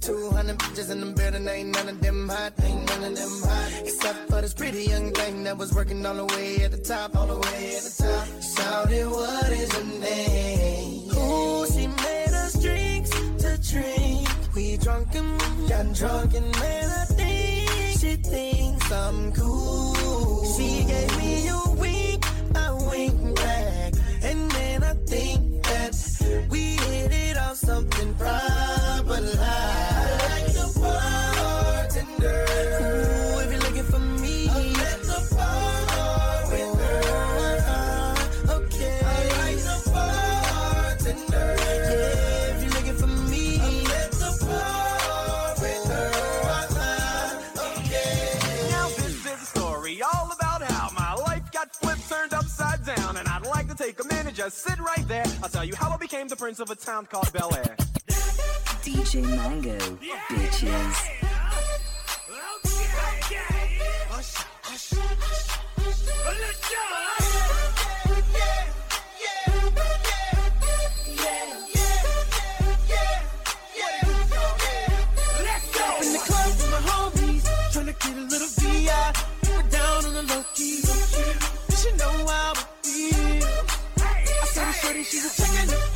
200 0.00 0.58
bitches 0.58 0.90
in 0.90 1.00
the 1.00 1.06
building, 1.12 1.46
ain't 1.46 1.74
none 1.74 1.88
of 1.88 2.00
them 2.00 2.28
hot, 2.28 2.52
ain't 2.62 2.86
none 2.88 3.04
of 3.04 3.16
them 3.16 3.42
hot. 3.42 3.82
Except 3.84 4.30
for 4.30 4.40
this 4.40 4.54
pretty 4.54 4.84
young 4.84 5.12
thing 5.12 5.44
that 5.44 5.58
was 5.58 5.74
working 5.74 6.04
all 6.06 6.14
the 6.14 6.24
way 6.34 6.56
at 6.64 6.70
the 6.70 6.78
top, 6.78 7.14
all 7.16 7.26
the 7.26 7.36
way 7.36 7.74
at 7.76 7.82
the 7.82 8.04
top. 8.04 8.26
Shouted, 8.42 9.06
what 9.10 9.50
is 9.50 9.70
her 9.72 9.84
name? 10.00 11.10
Ooh, 11.10 11.66
she 11.66 11.86
made 11.86 12.32
us 12.34 12.54
drinks 12.62 13.10
to 13.10 13.58
drink. 13.70 14.39
We 14.54 14.76
drunk 14.78 15.14
and 15.14 15.40
got 15.68 15.94
drunk 15.94 16.34
and 16.34 16.52
man, 16.58 16.90
I 16.90 17.04
think 17.04 18.00
she 18.00 18.16
thinks 18.16 18.90
I'm 18.90 19.32
cool. 19.32 20.44
She 20.56 20.84
gave 20.84 21.18
me 21.18 21.48
a 21.48 21.60
wink, 21.78 22.26
I 22.56 22.72
wink 22.90 23.36
back, 23.36 23.94
and 24.22 24.50
then 24.50 24.82
I 24.82 24.94
think 25.06 25.62
that 25.62 25.94
we 26.50 26.76
hit 26.76 27.12
it 27.12 27.36
off 27.36 27.56
something 27.58 27.99
just 54.40 54.60
sit 54.60 54.80
right 54.80 55.06
there. 55.06 55.26
I'll 55.42 55.50
tell 55.50 55.66
you 55.66 55.74
how 55.76 55.90
I 55.90 55.98
became 55.98 56.26
the 56.26 56.34
prince 56.34 56.60
of 56.60 56.70
a 56.70 56.74
town 56.74 57.04
called 57.04 57.30
Bel 57.30 57.54
Air. 57.54 57.76
DJ 58.82 59.22
Mango, 59.36 59.76
bitches. 60.30 61.20
In 66.26 66.36
the 66.38 67.59
saw 85.02 85.16
a 85.16 85.30
shorty, 85.30 85.89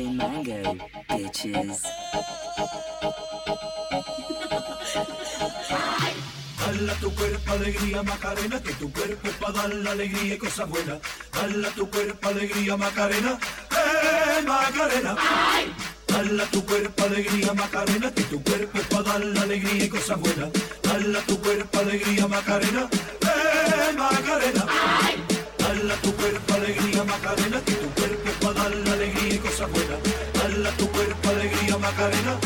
DJ 0.00 0.14
Mango, 0.14 0.76
bitches. 1.10 1.82
Dala 6.58 6.94
tu 7.00 7.14
cuerpo 7.14 7.52
alegría 7.52 8.02
Macarena, 8.02 8.62
que 8.62 8.72
tu 8.74 8.90
cuerpo 8.90 9.28
es 9.28 9.34
para 9.34 9.52
dar 9.52 9.74
la 9.74 9.90
alegría 9.90 10.34
y 10.34 10.38
cosas 10.38 10.68
buenas. 10.70 10.98
Dala 11.32 11.68
tu 11.70 11.90
cuerpo 11.90 12.28
alegría 12.28 12.76
Macarena, 12.78 13.38
eh 13.72 14.42
Macarena. 14.46 15.16
Dala 16.06 16.44
tu 16.46 16.64
cuerpo 16.64 17.04
alegría 17.04 17.52
Macarena, 17.52 18.10
que 18.14 18.22
tu 18.22 18.42
cuerpo 18.42 18.78
es 18.78 18.86
para 18.86 19.02
dar 19.02 19.24
la 19.24 19.42
alegría 19.42 19.84
y 19.84 19.88
cosas 19.90 20.18
buenas. 20.18 20.48
Dala 20.82 21.20
tu 21.26 21.38
cuerpo 21.42 21.78
alegría 21.78 22.26
Macarena, 22.26 22.88
eh 23.20 23.92
Macarena. 23.98 24.64
Dala 25.58 25.94
tu 25.96 26.16
cuerpo 26.16 26.54
alegría 26.54 27.04
Macarena, 27.04 27.60
que 27.66 27.72
tu 27.74 27.88
cuerpo 27.90 28.28
es 28.30 28.36
para 28.36 28.59
cosas 29.68 30.76
tu 30.78 30.88
cuerpo 30.88 31.28
alegría 31.28 31.76
Macarena, 31.76 32.38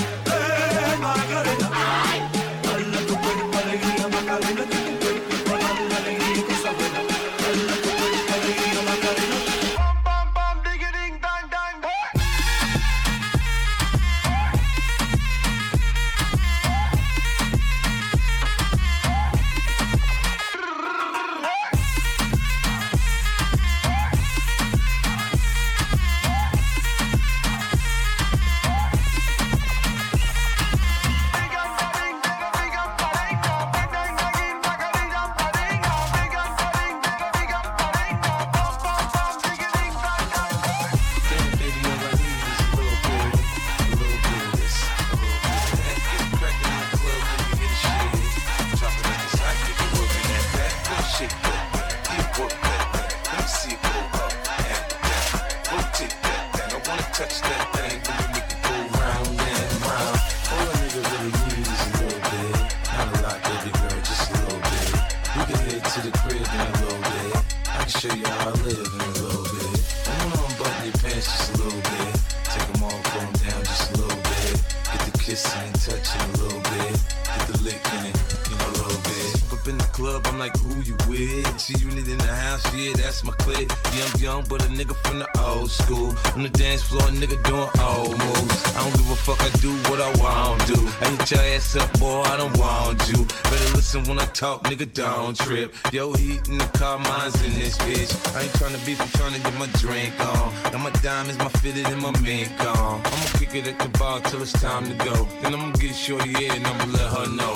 but 84.57 84.67
a 84.67 84.69
nigga 84.69 84.95
from 85.05 85.19
the 85.19 85.29
old 85.41 85.69
school. 85.69 86.15
On 86.37 86.43
the 86.45 86.49
dance 86.49 86.83
floor, 86.83 87.03
a 87.03 87.11
nigga 87.11 87.39
doing 87.43 87.69
old 87.83 88.17
moves. 88.23 88.63
I 88.77 88.85
don't 88.85 88.97
give 88.97 89.11
a 89.11 89.17
fuck, 89.17 89.41
I 89.43 89.51
do 89.59 89.73
what 89.91 90.01
I 90.01 90.11
want 90.23 90.61
to. 90.71 90.79
I 91.03 91.11
hit 91.11 91.31
your 91.33 91.41
ass 91.55 91.75
up, 91.75 91.91
boy, 91.99 92.23
I 92.23 92.37
don't 92.37 92.57
want 92.57 93.03
you. 93.11 93.25
Better 93.51 93.71
listen 93.75 94.05
when 94.05 94.21
I 94.21 94.27
talk, 94.27 94.63
nigga, 94.65 94.87
don't 94.93 95.37
trip. 95.37 95.75
Yo, 95.93 96.13
heat 96.13 96.47
in 96.47 96.59
the 96.59 96.71
car, 96.79 96.99
mine's 96.99 97.35
in 97.43 97.53
this 97.55 97.77
bitch. 97.79 98.13
I 98.37 98.43
ain't 98.43 98.53
tryna 98.53 98.79
beef, 98.87 99.01
I'm 99.01 99.09
tryna 99.19 99.43
get 99.43 99.55
my 99.59 99.67
drink 99.83 100.15
on. 100.21 100.55
Got 100.71 100.81
my 100.81 100.95
diamonds, 101.03 101.39
my 101.39 101.49
fitted, 101.61 101.87
and 101.87 102.01
my 102.01 102.13
mink 102.21 102.53
on. 102.61 103.03
I'ma 103.05 103.27
kick 103.39 103.57
it 103.57 103.67
at 103.67 103.79
the 103.81 103.89
bar 103.99 104.21
till 104.21 104.41
it's 104.41 104.53
time 104.53 104.85
to 104.87 104.95
go. 105.05 105.27
Then 105.43 105.55
I'ma 105.55 105.73
get 105.73 105.97
shorty 105.97 106.31
in 106.31 106.53
and 106.53 106.67
I'ma 106.67 106.85
let 106.93 107.09
her 107.17 107.27
know. 107.35 107.55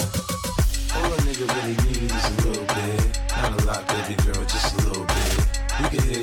All 0.98 1.12
a 1.14 1.18
nigga 1.22 1.46
really 1.54 1.76
need 1.86 2.10
is 2.10 2.24
a 2.26 2.48
little 2.48 2.66
bit. 2.74 3.20
Not 3.38 3.62
a 3.62 3.66
lot, 3.66 3.86
baby 3.86 4.14
girl, 4.24 4.44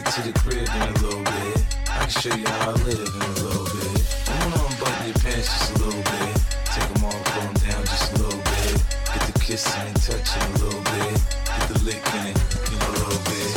To 0.06 0.22
the 0.22 0.32
crib 0.39 0.60
in 0.60 0.82
a 0.82 0.93
little 1.01 1.24
bit. 1.24 1.66
I 1.89 1.93
can 1.99 2.10
show 2.10 2.34
you 2.34 2.47
how 2.47 2.70
I 2.70 2.74
live 2.86 2.99
in 2.99 3.06
a 3.06 3.34
little 3.43 3.66
bit. 3.66 3.99
I 4.30 4.32
wanna 4.39 4.64
unbutton 4.64 5.06
your 5.08 5.18
pants 5.20 5.49
just 5.51 5.76
a 5.76 5.78
little 5.84 6.03
bit. 6.03 6.36
Take 6.72 6.88
them 6.93 7.03
off, 7.03 7.20
pull 7.26 7.43
them 7.43 7.53
down 7.68 7.84
just 7.84 8.14
a 8.14 8.16
little 8.24 8.39
bit. 8.39 8.80
Get 9.12 9.22
the 9.28 9.34
kissing 9.39 9.88
and 9.88 10.01
touching 10.01 10.39
a 10.39 10.58
little 10.64 10.80
bit. 10.80 11.20
Get 11.43 11.68
the 11.68 11.76
licking 11.84 12.26
it 12.32 12.38
in 12.72 12.80
a 12.80 12.91
little 12.95 13.20
bit. 13.28 13.51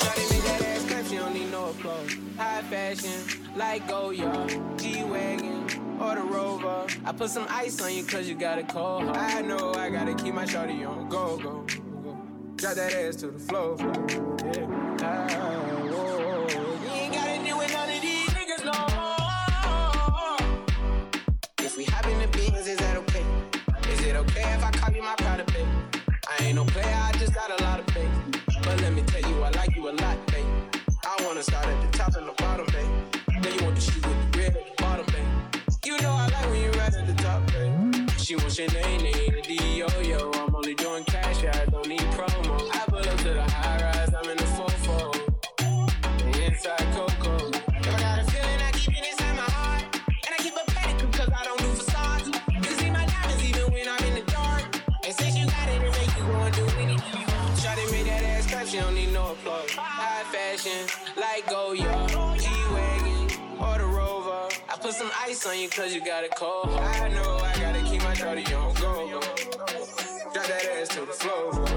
Shawty 0.00 0.24
make 0.34 0.42
that 0.50 0.60
I 7.02 7.12
put 7.12 7.30
some 7.30 7.46
ice 7.48 7.80
on 7.80 7.94
you 7.94 8.04
cause 8.04 8.28
you 8.28 8.34
got 8.34 8.58
a 8.58 8.62
cold 8.62 9.04
heart. 9.04 9.16
I 9.16 9.40
know 9.40 9.72
I 9.74 9.88
gotta 9.88 10.14
keep 10.14 10.34
my 10.34 10.44
shawty 10.44 10.86
on 10.86 11.08
go, 11.08 11.38
go, 11.38 11.62
go. 11.62 12.18
Drop 12.56 12.74
that 12.74 12.92
ass 12.92 13.16
to 13.16 13.28
the 13.28 13.38
floor, 13.38 13.78
floor. 13.78 14.06
Yeah. 14.54 14.66
Ah, 15.00 15.26
whoa. 15.88 16.46
You 16.50 16.90
ain't 16.92 17.14
gotta 17.14 17.42
deal 17.42 17.56
with 17.56 17.72
none 17.72 17.88
of 17.88 18.00
these 18.02 18.28
niggas 18.28 18.64
no 18.66 18.72
more. 18.96 20.36
If 21.58 21.78
we 21.78 21.84
hop 21.84 22.06
in 22.06 22.18
the 22.18 22.28
beans, 22.36 22.66
is 22.66 22.76
that 22.78 22.96
okay? 22.98 23.24
Is 23.90 24.00
it 24.04 24.16
okay 24.16 24.52
if 24.52 24.62
I 24.62 24.70
copy 24.70 25.00
my 25.00 25.14
product, 25.16 25.54
baby? 25.54 25.68
I 26.28 26.44
ain't 26.44 26.56
no 26.56 26.64
player, 26.66 26.94
I 26.94 27.12
just 27.12 27.32
got 27.34 27.58
a 27.58 27.64
lot 27.64 27.80
of 27.80 27.86
faith. 27.94 28.10
But 28.62 28.78
let 28.82 28.92
me 28.92 29.02
tell 29.02 29.22
you, 29.30 29.42
I 29.42 29.48
like 29.50 29.74
you 29.74 29.88
a 29.88 29.92
lot, 29.92 30.26
babe. 30.26 30.44
I 31.02 31.16
wanna 31.24 31.42
start 31.42 31.66
at 31.66 31.79
She 38.30 38.36
wants 38.36 38.58
your 38.60 38.70
name, 38.70 39.00
the 39.00 39.42
D-O, 39.42 40.00
yo. 40.02 40.30
I'm 40.34 40.54
only 40.54 40.76
doing 40.76 41.02
cash, 41.02 41.44
I 41.44 41.64
don't 41.64 41.88
need 41.88 41.98
promo. 42.14 42.70
I 42.72 42.84
pull 42.86 42.98
up 43.00 43.18
to 43.18 43.34
the 43.34 43.42
high 43.42 43.82
rise, 43.82 44.14
I'm 44.14 44.30
in 44.30 44.36
the 44.36 44.44
fofo. 44.44 45.12
Inside 46.38 46.78
Coco. 46.94 47.50
I 47.74 47.80
got 47.82 48.20
a 48.20 48.30
feeling, 48.30 48.60
I 48.62 48.70
keep 48.70 48.96
it 48.96 49.10
inside 49.10 49.34
my 49.34 49.42
heart. 49.42 49.82
And 50.06 50.32
I 50.32 50.36
keep 50.44 50.54
a 50.54 50.64
cause 51.10 51.28
I 51.28 51.44
don't 51.44 51.58
do 51.58 52.70
see 52.70 52.90
my 52.90 53.04
diamonds 53.04 53.42
even 53.50 53.72
when 53.72 53.88
I'm 53.88 54.04
in 54.04 54.14
the 54.14 54.30
dark. 54.30 54.62
And 55.04 55.12
since 55.12 55.36
you 55.36 55.46
got 55.46 55.68
it, 55.68 55.82
it 55.82 55.90
make 55.90 56.16
you 56.16 56.22
go 56.22 56.50
do 56.54 56.66
anything 56.78 58.06
that 58.06 58.22
ass 58.22 58.46
clap, 58.46 58.66
she 58.68 58.78
don't 58.78 58.94
need 58.94 59.12
no 59.12 59.32
applause. 59.32 59.72
High 59.72 60.22
fashion, 60.30 60.86
like 61.16 61.50
Goya, 61.50 62.06
G-Wagon, 62.38 63.58
or 63.58 63.78
the 63.78 63.86
Rover. 63.86 64.48
I 64.68 64.76
put 64.80 64.92
some 64.92 65.10
ice 65.18 65.44
on 65.48 65.58
you 65.58 65.68
cause 65.68 65.92
you 65.92 66.04
got 66.04 66.22
a 66.22 66.28
cold. 66.28 66.68
I 66.68 67.08
know 67.08 67.38
I 67.42 67.59
shawty 68.20 68.54
on 68.54 68.74
go, 68.74 69.08
go. 69.08 69.20
Drop 70.34 70.46
that 70.46 70.68
ass 70.78 70.88
to 70.88 71.06
the 71.06 71.12
floor. 71.12 71.69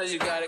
Ice 0.00 0.06
on 0.06 0.12
you 0.12 0.12
cause 0.12 0.12
you 0.12 0.18
got 0.18 0.39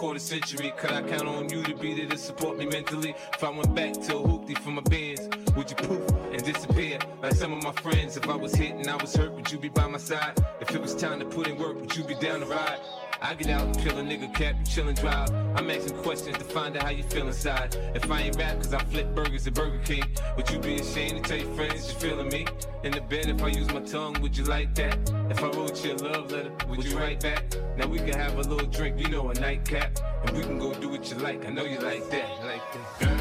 quarter 0.00 0.18
century, 0.18 0.72
could 0.78 0.92
I 0.92 1.02
count 1.02 1.28
on 1.28 1.50
you 1.50 1.62
to 1.62 1.74
be 1.74 1.92
there 1.92 2.06
to 2.06 2.16
support 2.16 2.56
me 2.56 2.64
mentally? 2.64 3.14
If 3.34 3.44
I 3.44 3.50
went 3.50 3.74
back 3.74 3.92
to 3.92 4.16
a 4.16 4.22
hoopty 4.22 4.56
for 4.56 4.70
my 4.70 4.80
bands, 4.80 5.28
would 5.54 5.68
you 5.68 5.76
poof 5.76 6.10
and 6.32 6.42
disappear 6.42 6.98
like 7.20 7.34
some 7.34 7.52
of 7.52 7.62
my 7.62 7.72
friends? 7.82 8.16
If 8.16 8.26
I 8.26 8.34
was 8.34 8.54
hit 8.54 8.76
and 8.76 8.88
I 8.88 8.96
was 8.96 9.14
hurt, 9.14 9.30
would 9.32 9.52
you 9.52 9.58
be 9.58 9.68
by 9.68 9.86
my 9.88 9.98
side? 9.98 10.42
If 10.58 10.74
it 10.74 10.80
was 10.80 10.94
time 10.94 11.18
to 11.20 11.26
put 11.26 11.48
in 11.48 11.58
work, 11.58 11.78
would 11.78 11.94
you 11.94 12.02
be 12.02 12.14
down 12.14 12.40
to 12.40 12.46
ride? 12.46 12.80
I 13.20 13.34
get 13.34 13.50
out 13.50 13.66
and 13.66 13.78
kill 13.78 13.98
a 13.98 14.02
nigga 14.02 14.32
cap, 14.34 14.54
you 14.58 14.64
chillin' 14.64 14.98
drive. 14.98 15.28
I'm 15.54 15.68
asking 15.68 15.98
questions 15.98 16.38
to 16.38 16.44
find 16.44 16.78
out 16.78 16.84
how 16.84 16.88
you 16.88 17.02
feel 17.02 17.26
inside. 17.26 17.76
If 17.94 18.10
I 18.10 18.22
ain't 18.22 18.36
rap, 18.36 18.56
cause 18.56 18.72
I 18.72 18.82
flip 18.84 19.14
burgers 19.14 19.46
at 19.46 19.52
Burger 19.52 19.82
King, 19.84 20.04
would 20.34 20.48
you 20.48 20.60
be 20.60 20.76
ashamed 20.76 21.22
to 21.22 21.28
tell 21.28 21.46
your 21.46 21.54
friends 21.54 21.92
you 21.92 21.98
feeling 21.98 22.28
me? 22.28 22.46
In 22.84 22.92
the 22.92 23.02
bed, 23.02 23.28
if 23.28 23.42
I 23.42 23.48
use 23.48 23.68
my 23.68 23.80
tongue, 23.80 24.18
would 24.22 24.34
you 24.34 24.44
like 24.44 24.74
that? 24.76 24.96
If 25.28 25.42
I 25.44 25.48
wrote 25.48 25.84
you 25.84 25.92
a 25.92 25.96
love 25.96 26.32
letter, 26.32 26.52
would 26.68 26.82
you 26.82 26.96
write 26.96 27.20
back? 27.20 27.44
Now 27.80 27.86
we 27.86 27.96
can 27.96 28.12
have 28.12 28.34
a 28.34 28.42
little 28.42 28.66
drink, 28.66 29.00
you 29.00 29.08
know, 29.08 29.30
a 29.30 29.34
nightcap. 29.40 29.98
And 30.26 30.36
we 30.36 30.42
can 30.42 30.58
go 30.58 30.74
do 30.74 30.90
what 30.90 31.10
you 31.10 31.16
like, 31.16 31.46
I 31.46 31.48
know 31.48 31.64
you 31.64 31.78
like 31.78 32.10
that, 32.10 32.44
like 32.44 32.72
that. 33.00 33.19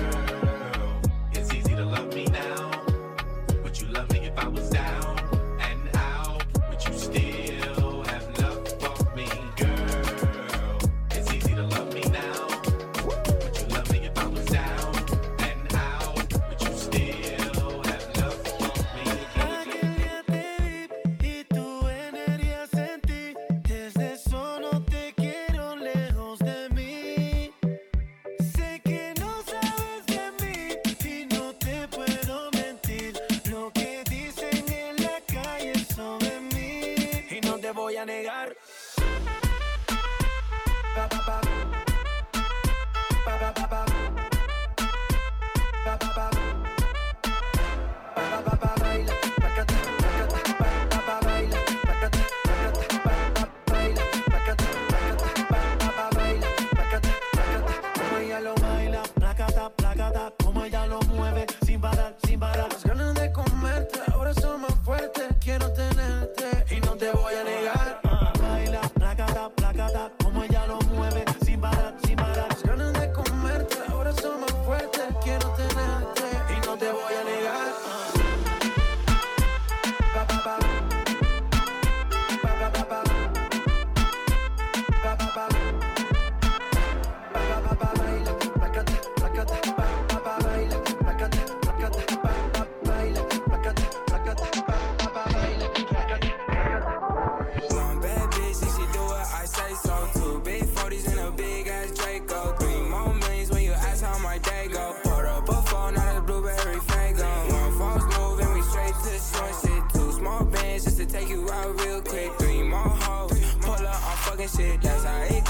talking 114.40 114.66
shit, 114.66 114.82
that's 114.82 115.04
how 115.04 115.22
it 115.24 115.49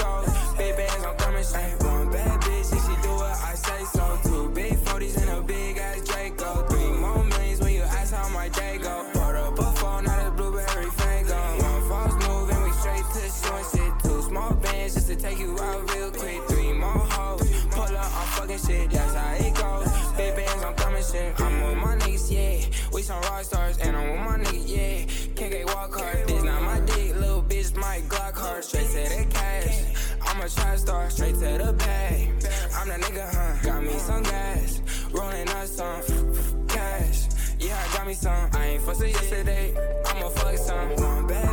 straight 31.10 31.34
to 31.34 31.40
the 31.40 31.72
bag. 31.72 32.28
I'm 32.76 32.88
that 32.88 33.00
nigga, 33.00 33.28
huh? 33.34 33.62
Got 33.62 33.82
me 33.82 33.98
some 33.98 34.22
gas, 34.22 34.80
rolling 35.12 35.48
up 35.48 35.66
some 35.66 36.66
cash. 36.68 37.28
Yeah, 37.58 37.76
I 37.76 37.96
got 37.96 38.06
me 38.06 38.14
some. 38.14 38.50
I 38.54 38.66
ain't 38.66 38.82
fussing 38.82 39.10
yesterday. 39.10 39.74
I'ma 40.06 40.28
fuck 40.28 40.56
some. 40.56 40.90
One 40.96 41.26
bag. 41.26 41.49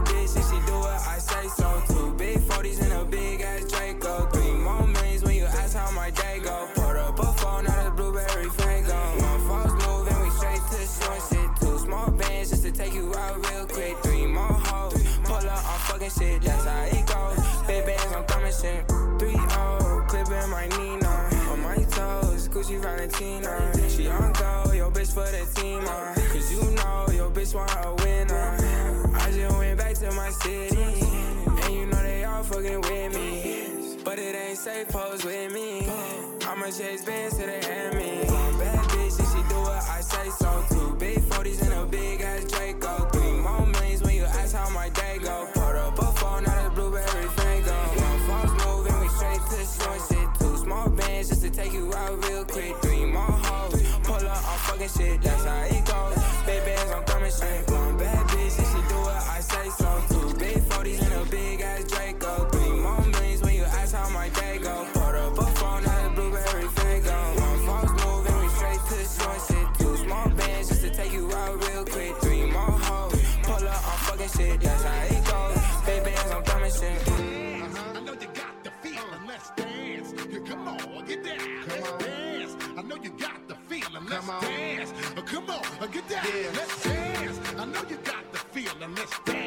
my 30.28 30.34
city. 30.34 30.78
And 31.63 31.73
you 31.73 31.86
know 31.86 32.03
they 32.03 32.23
all 32.25 32.43
fucking 32.43 32.82
with 32.82 33.15
me. 33.15 33.97
But 34.03 34.19
it 34.19 34.36
ain't 34.36 34.57
safe, 34.57 34.89
pose 34.89 35.23
with 35.23 35.53
me. 35.53 35.88
I'ma 36.45 36.65
chase 36.65 37.05
bands 37.05 37.38
to 37.38 37.45
the 37.45 37.69
end 37.69 37.95
me. 37.95 38.47
Yeah, 86.26 86.49
let's 86.55 86.84
dance. 86.84 87.39
I 87.57 87.65
know 87.65 87.82
you 87.88 87.97
got 87.97 88.32
the 88.32 88.39
feeling. 88.39 88.95
Let's 88.95 89.20
dance. 89.26 89.47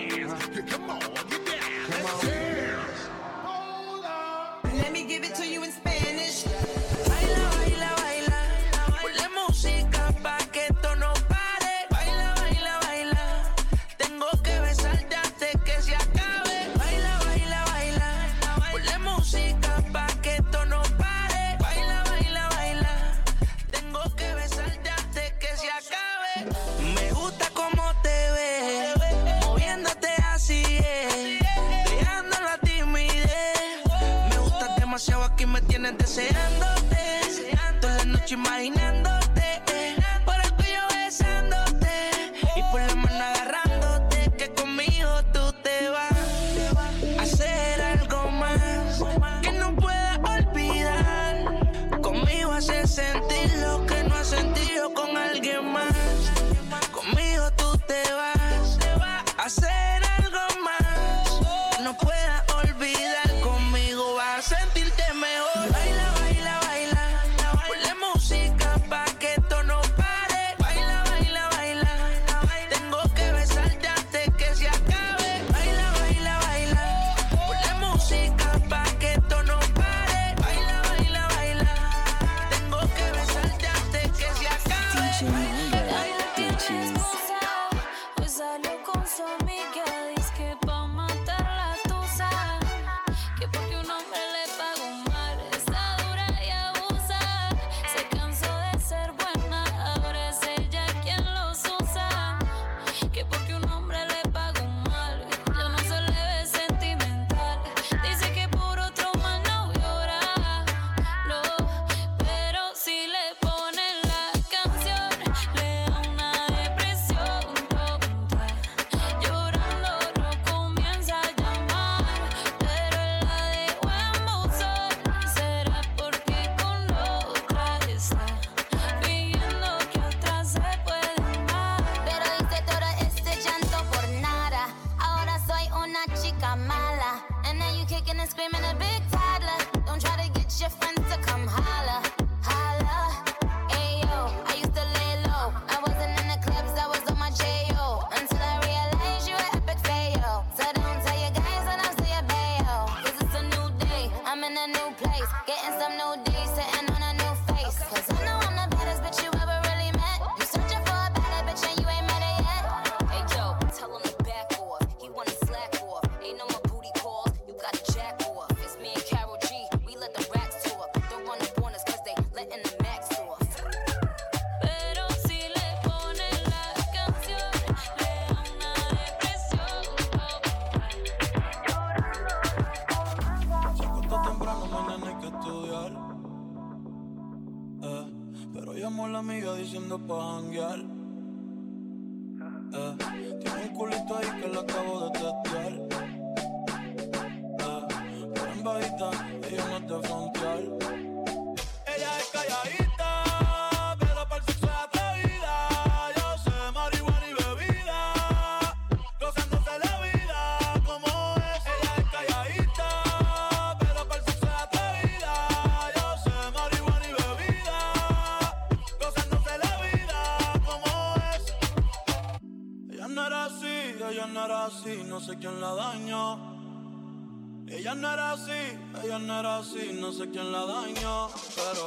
Ella 227.81 227.95
no 227.95 228.12
era 228.12 228.33
así, 228.33 228.78
ella 229.03 229.18
no 229.18 229.41
era 229.41 229.57
así, 229.57 229.99
no 229.99 230.12
sé 230.12 230.28
quién 230.28 230.53
la 230.53 230.66
dañó, 230.66 231.31
pero 231.57 231.87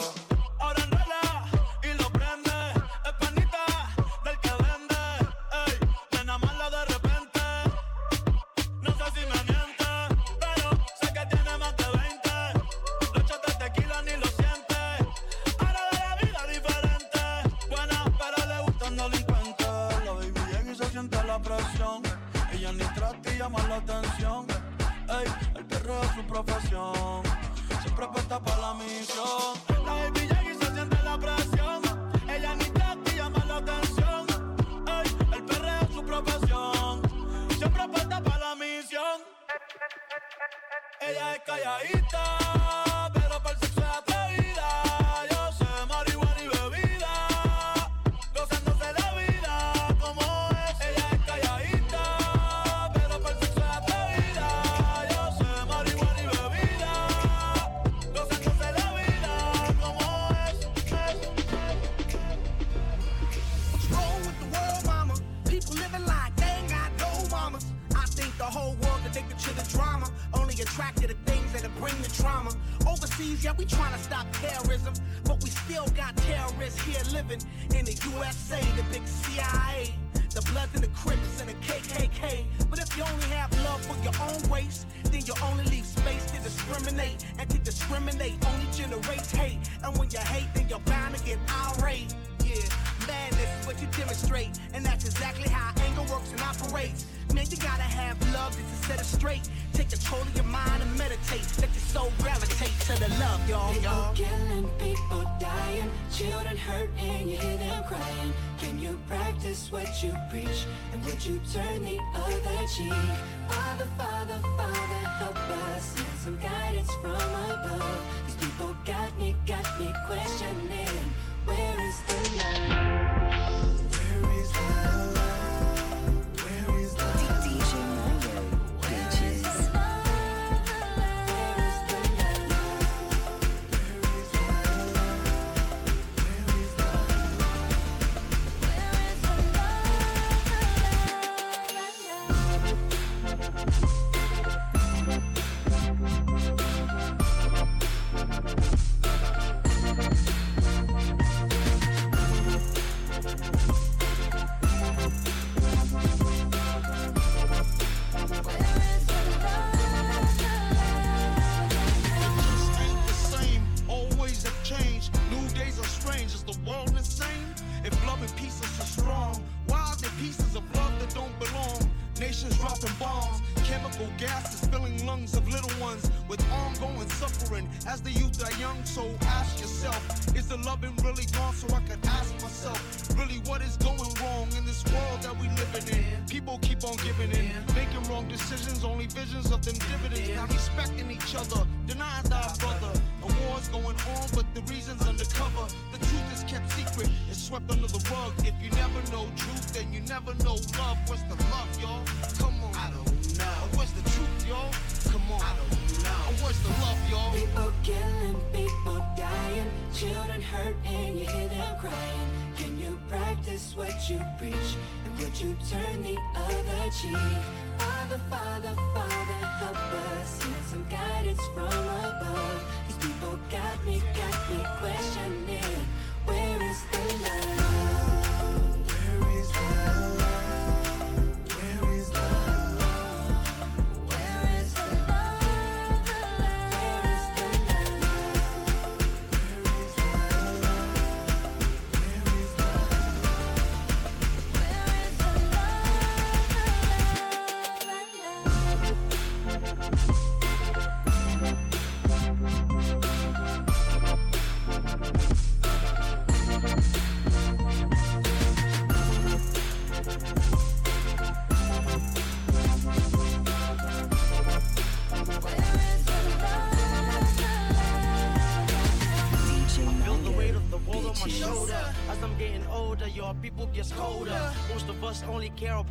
ahora 0.59 0.87
no 0.87 0.97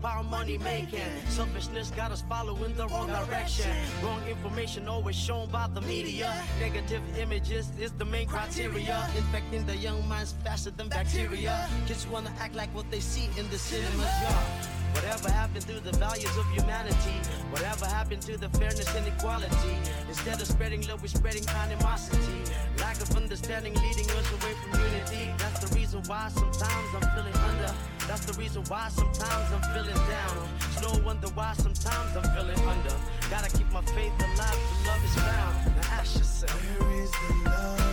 about 0.03 0.29
money 0.29 0.59
making. 0.59 1.13
Selfishness 1.29 1.93
got 1.93 2.11
us 2.11 2.25
following 2.29 2.75
the 2.75 2.89
wrong 2.89 3.07
direction. 3.07 3.71
Wrong 4.03 4.21
information 4.29 4.89
always 4.89 5.15
shown 5.15 5.49
by 5.49 5.69
the 5.73 5.81
media. 5.83 6.35
Negative 6.59 7.01
images 7.17 7.71
is 7.79 7.93
the 7.93 8.05
main 8.05 8.27
criteria. 8.27 9.09
Infecting 9.17 9.65
the 9.65 9.77
young 9.77 10.01
minds 10.09 10.35
faster 10.43 10.73
than 10.73 10.89
bacteria. 10.89 11.69
Kids 11.87 12.05
wanna 12.09 12.33
act 12.41 12.57
like 12.57 12.75
what 12.75 12.91
they 12.91 12.99
see 12.99 13.29
in 13.39 13.49
the 13.51 13.59
cinemas, 13.59 14.15
yeah. 14.23 14.67
Whatever 14.95 15.31
happened 15.31 15.67
to 15.69 15.79
the 15.79 15.97
values 15.97 16.37
of 16.37 16.47
humanity? 16.51 17.17
Whatever 17.51 17.87
happened 17.87 18.23
to 18.23 18.37
the 18.37 18.49
fairness 18.59 18.93
and 18.97 19.07
equality? 19.07 19.75
Instead 20.09 20.41
of 20.43 20.49
spreading 20.49 20.85
love, 20.89 21.01
we're 21.01 21.09
spreading 21.09 21.47
animosity. 21.49 22.51
Lack 22.81 23.01
of 23.01 23.17
understanding 23.17 23.75
leading 23.75 24.11
us 24.11 24.27
away 24.33 24.55
from 24.61 24.81
unity. 24.81 25.33
That's 25.39 25.61
the 25.65 25.75
reason 25.79 26.03
why 26.09 26.29
sometimes 26.35 26.89
I'm 26.93 27.09
feeling 27.15 27.37
under. 27.37 27.73
That's 28.09 28.25
the 28.27 28.33
reason 28.39 28.63
why 28.69 28.89
sometimes 28.89 29.53
I'm 29.53 29.63
feeling 29.73 29.95
down. 30.09 30.49
It's 30.57 30.83
no 30.83 31.05
wonder 31.05 31.29
why 31.29 31.55
sometimes 31.55 32.17
I'm 32.17 32.25
feeling 32.35 32.59
under. 32.69 32.95
Gotta 33.31 33.51
keep 33.57 33.71
my 33.73 33.83
faith 33.83 34.13
alive 34.19 34.59
till 34.69 34.93
love 34.93 35.05
is 35.05 35.15
found. 35.15 35.77
Now 35.77 35.99
ask 35.99 36.19
yourself. 36.19 36.81
Where 36.81 37.03
is 37.03 37.11
the 37.11 37.51
love? 37.51 37.92